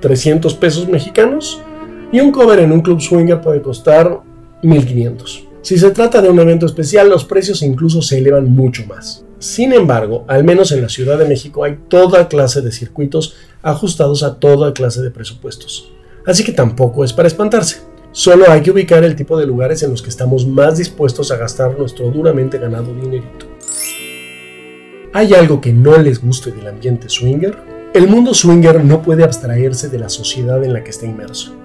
300 0.00 0.54
pesos 0.54 0.88
mexicanos 0.88 1.62
y 2.10 2.20
un 2.20 2.32
cover 2.32 2.60
en 2.60 2.72
un 2.72 2.80
club 2.80 3.00
swinger 3.00 3.42
puede 3.42 3.60
costar 3.60 4.20
1500. 4.62 5.48
Si 5.60 5.78
se 5.78 5.90
trata 5.90 6.22
de 6.22 6.30
un 6.30 6.40
evento 6.40 6.64
especial, 6.64 7.10
los 7.10 7.26
precios 7.26 7.62
incluso 7.62 8.00
se 8.00 8.18
elevan 8.18 8.50
mucho 8.50 8.84
más. 8.86 9.24
Sin 9.42 9.72
embargo, 9.72 10.24
al 10.28 10.44
menos 10.44 10.70
en 10.70 10.82
la 10.82 10.88
Ciudad 10.88 11.18
de 11.18 11.26
México 11.26 11.64
hay 11.64 11.76
toda 11.88 12.28
clase 12.28 12.60
de 12.60 12.70
circuitos 12.70 13.34
ajustados 13.60 14.22
a 14.22 14.36
toda 14.36 14.72
clase 14.72 15.02
de 15.02 15.10
presupuestos. 15.10 15.90
Así 16.24 16.44
que 16.44 16.52
tampoco 16.52 17.04
es 17.04 17.12
para 17.12 17.26
espantarse. 17.26 17.80
Solo 18.12 18.48
hay 18.48 18.60
que 18.60 18.70
ubicar 18.70 19.02
el 19.02 19.16
tipo 19.16 19.36
de 19.36 19.44
lugares 19.44 19.82
en 19.82 19.90
los 19.90 20.00
que 20.00 20.10
estamos 20.10 20.46
más 20.46 20.78
dispuestos 20.78 21.32
a 21.32 21.38
gastar 21.38 21.76
nuestro 21.76 22.08
duramente 22.12 22.56
ganado 22.56 22.94
dinerito. 22.94 23.46
¿Hay 25.12 25.34
algo 25.34 25.60
que 25.60 25.72
no 25.72 25.98
les 25.98 26.22
guste 26.22 26.52
del 26.52 26.68
ambiente 26.68 27.08
swinger? 27.08 27.56
El 27.94 28.06
mundo 28.06 28.34
swinger 28.34 28.84
no 28.84 29.02
puede 29.02 29.24
abstraerse 29.24 29.88
de 29.88 29.98
la 29.98 30.08
sociedad 30.08 30.62
en 30.62 30.72
la 30.72 30.84
que 30.84 30.90
está 30.90 31.06
inmerso. 31.06 31.61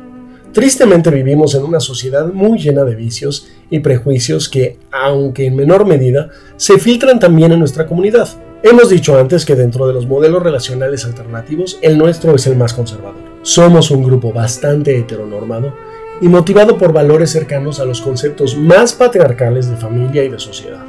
Tristemente 0.54 1.12
vivimos 1.12 1.54
en 1.56 1.64
una 1.64 1.80
sociedad 1.80 2.26
muy 2.34 2.58
llena 2.58 2.84
de 2.84 2.96
vicios 2.96 3.48
y 3.70 3.80
prejuicios 3.80 4.50
que, 4.50 4.78
aunque 4.92 5.46
en 5.46 5.56
menor 5.56 5.86
medida, 5.86 6.30
se 6.56 6.80
filtran 6.80 7.20
también 7.20 7.52
en 7.52 7.60
nuestra 7.60 7.86
comunidad. 7.86 8.30
Hemos 8.64 8.90
dicho 8.90 9.18
antes 9.20 9.46
que 9.46 9.56
dentro 9.56 9.86
de 9.86 9.94
los 9.94 10.08
modelos 10.08 10.42
relacionales 10.42 11.06
alternativos, 11.06 11.78
el 11.82 11.98
nuestro 11.98 12.34
es 12.34 12.48
el 12.48 12.56
más 12.56 12.74
conservador. 12.74 13.22
Somos 13.44 13.92
un 13.92 14.04
grupo 14.04 14.34
bastante 14.34 14.98
heteronormado 14.98 15.74
y 16.22 16.28
motivado 16.28 16.78
por 16.78 16.92
valores 16.92 17.30
cercanos 17.30 17.80
a 17.80 17.86
los 17.86 18.02
conceptos 18.02 18.58
más 18.58 18.94
patriarcales 18.94 19.70
de 19.70 19.78
familia 19.78 20.24
y 20.24 20.30
de 20.30 20.40
sociedad. 20.40 20.84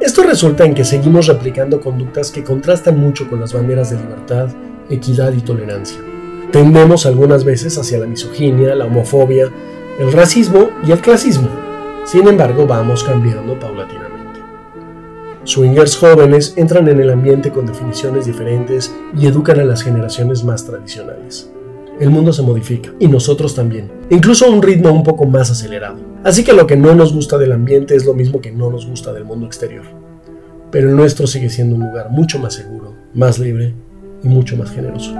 Esto 0.00 0.24
resulta 0.24 0.64
en 0.64 0.74
que 0.74 0.84
seguimos 0.84 1.26
replicando 1.26 1.80
conductas 1.80 2.30
que 2.30 2.42
contrastan 2.42 2.98
mucho 2.98 3.30
con 3.30 3.40
las 3.40 3.52
banderas 3.52 3.90
de 3.90 3.98
libertad, 3.98 4.48
equidad 4.90 5.32
y 5.32 5.40
tolerancia. 5.40 5.98
Tendemos 6.52 7.06
algunas 7.06 7.44
veces 7.44 7.76
hacia 7.76 7.98
la 7.98 8.06
misoginia, 8.06 8.74
la 8.74 8.86
homofobia, 8.86 9.50
el 9.98 10.12
racismo 10.12 10.70
y 10.86 10.92
el 10.92 11.00
clasismo. 11.00 11.48
Sin 12.04 12.28
embargo, 12.28 12.66
vamos 12.66 13.02
cambiando 13.02 13.58
paulatinamente. 13.58 14.40
Swingers 15.44 15.96
jóvenes 15.96 16.54
entran 16.56 16.88
en 16.88 17.00
el 17.00 17.10
ambiente 17.10 17.50
con 17.50 17.66
definiciones 17.66 18.26
diferentes 18.26 18.94
y 19.16 19.26
educan 19.26 19.60
a 19.60 19.64
las 19.64 19.82
generaciones 19.82 20.44
más 20.44 20.64
tradicionales. 20.64 21.50
El 21.98 22.10
mundo 22.10 22.32
se 22.32 22.42
modifica 22.42 22.92
y 22.98 23.08
nosotros 23.08 23.54
también, 23.54 23.90
incluso 24.10 24.46
a 24.46 24.50
un 24.50 24.62
ritmo 24.62 24.92
un 24.92 25.02
poco 25.02 25.24
más 25.24 25.50
acelerado. 25.50 25.96
Así 26.24 26.44
que 26.44 26.52
lo 26.52 26.66
que 26.66 26.76
no 26.76 26.94
nos 26.94 27.12
gusta 27.12 27.38
del 27.38 27.52
ambiente 27.52 27.96
es 27.96 28.04
lo 28.04 28.14
mismo 28.14 28.40
que 28.40 28.52
no 28.52 28.70
nos 28.70 28.86
gusta 28.86 29.12
del 29.12 29.24
mundo 29.24 29.46
exterior. 29.46 29.84
Pero 30.70 30.90
el 30.90 30.96
nuestro 30.96 31.26
sigue 31.26 31.48
siendo 31.48 31.74
un 31.74 31.86
lugar 31.86 32.10
mucho 32.10 32.38
más 32.38 32.54
seguro, 32.54 32.94
más 33.14 33.38
libre 33.38 33.72
y 34.22 34.28
mucho 34.28 34.56
más 34.56 34.70
generoso. 34.70 35.14